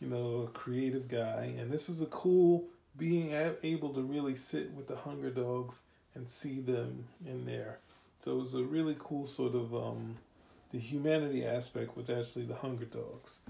you 0.00 0.08
know, 0.08 0.48
a 0.48 0.48
creative 0.48 1.08
guy, 1.08 1.54
and 1.58 1.70
this 1.70 1.88
is 1.88 2.00
a 2.00 2.06
cool 2.06 2.64
being 2.96 3.32
able 3.62 3.92
to 3.92 4.02
really 4.02 4.36
sit 4.36 4.72
with 4.72 4.88
the 4.88 4.96
Hunger 4.96 5.30
Dogs 5.30 5.82
and 6.14 6.28
see 6.28 6.60
them 6.60 7.04
in 7.26 7.44
there. 7.44 7.78
So 8.24 8.32
it 8.32 8.38
was 8.38 8.54
a 8.54 8.64
really 8.64 8.96
cool 8.98 9.26
sort 9.26 9.54
of 9.54 9.74
um, 9.74 10.16
the 10.72 10.78
humanity 10.78 11.44
aspect 11.44 11.96
with 11.96 12.10
actually 12.10 12.46
the 12.46 12.54
Hunger 12.54 12.86
Dogs. 12.86 13.40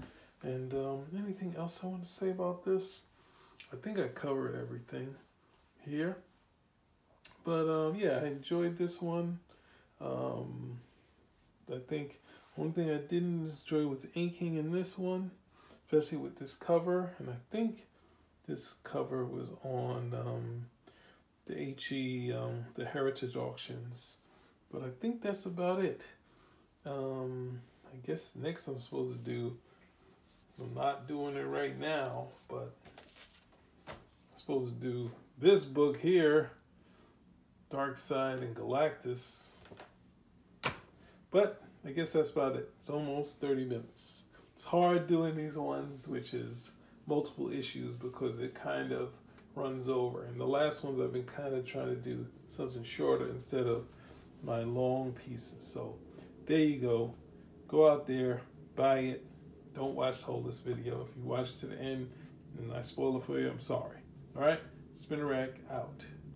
And 0.43 0.73
um, 0.73 1.05
anything 1.17 1.55
else 1.57 1.79
I 1.83 1.87
want 1.87 2.03
to 2.03 2.09
say 2.09 2.29
about 2.29 2.63
this? 2.63 3.01
I 3.73 3.77
think 3.77 3.99
I 3.99 4.07
covered 4.09 4.55
everything 4.55 5.15
here. 5.87 6.17
But 7.43 7.69
um, 7.69 7.95
yeah, 7.95 8.19
I 8.21 8.27
enjoyed 8.27 8.77
this 8.77 9.01
one. 9.01 9.39
Um, 10.01 10.79
I 11.73 11.79
think 11.79 12.19
one 12.55 12.73
thing 12.73 12.89
I 12.89 12.97
didn't 12.97 13.49
enjoy 13.49 13.87
was 13.87 14.07
inking 14.13 14.55
in 14.57 14.71
this 14.71 14.97
one, 14.97 15.31
especially 15.85 16.17
with 16.17 16.39
this 16.39 16.53
cover. 16.53 17.11
And 17.19 17.29
I 17.29 17.37
think 17.51 17.87
this 18.47 18.75
cover 18.83 19.23
was 19.25 19.47
on 19.63 20.13
um, 20.13 20.65
the 21.45 21.75
HE, 21.79 22.33
um, 22.33 22.65
the 22.75 22.85
Heritage 22.85 23.35
Auctions. 23.35 24.17
But 24.71 24.83
I 24.83 24.89
think 24.99 25.21
that's 25.21 25.45
about 25.45 25.83
it. 25.83 26.01
Um, 26.85 27.61
I 27.93 28.05
guess 28.05 28.35
next 28.35 28.67
I'm 28.67 28.79
supposed 28.79 29.23
to 29.23 29.31
do, 29.31 29.57
I'm 30.59 30.73
not 30.73 31.07
doing 31.07 31.35
it 31.35 31.45
right 31.45 31.77
now, 31.79 32.27
but 32.47 32.71
I'm 33.87 33.95
supposed 34.35 34.81
to 34.81 34.87
do 34.87 35.11
this 35.37 35.65
book 35.65 35.97
here, 35.97 36.51
Darkseid 37.69 38.41
and 38.41 38.55
Galactus. 38.55 39.51
But 41.29 41.61
I 41.85 41.91
guess 41.91 42.13
that's 42.13 42.31
about 42.31 42.55
it. 42.55 42.71
It's 42.79 42.89
almost 42.89 43.39
30 43.39 43.65
minutes. 43.65 44.23
It's 44.55 44.63
hard 44.63 45.07
doing 45.07 45.35
these 45.35 45.55
ones, 45.55 46.07
which 46.07 46.33
is 46.33 46.71
multiple 47.05 47.51
issues 47.51 47.95
because 47.95 48.39
it 48.39 48.55
kind 48.55 48.91
of 48.91 49.09
runs 49.53 49.89
over. 49.89 50.23
And 50.23 50.39
the 50.39 50.47
last 50.47 50.83
ones 50.83 50.99
I've 50.99 51.13
been 51.13 51.23
kind 51.23 51.53
of 51.53 51.65
trying 51.65 51.89
to 51.89 51.95
do 51.95 52.25
something 52.47 52.83
shorter 52.83 53.29
instead 53.29 53.67
of 53.67 53.85
my 54.43 54.63
long 54.63 55.11
pieces. 55.11 55.57
So 55.65 55.97
there 56.47 56.59
you 56.59 56.77
go. 56.77 57.13
Go 57.67 57.89
out 57.89 58.07
there, 58.07 58.41
buy 58.75 58.99
it. 58.99 59.25
Don't 59.75 59.93
watch 59.93 60.19
the 60.19 60.25
whole 60.25 60.41
this 60.41 60.59
video. 60.59 61.07
If 61.07 61.15
you 61.15 61.23
watch 61.23 61.57
to 61.57 61.67
the 61.67 61.77
end 61.77 62.09
and 62.57 62.73
I 62.73 62.81
spoil 62.81 63.17
it 63.17 63.23
for 63.23 63.39
you, 63.39 63.49
I'm 63.49 63.59
sorry. 63.59 63.97
All 64.35 64.41
right, 64.41 64.59
Spinner 64.97 65.27
Rack 65.27 65.51
out. 65.71 66.05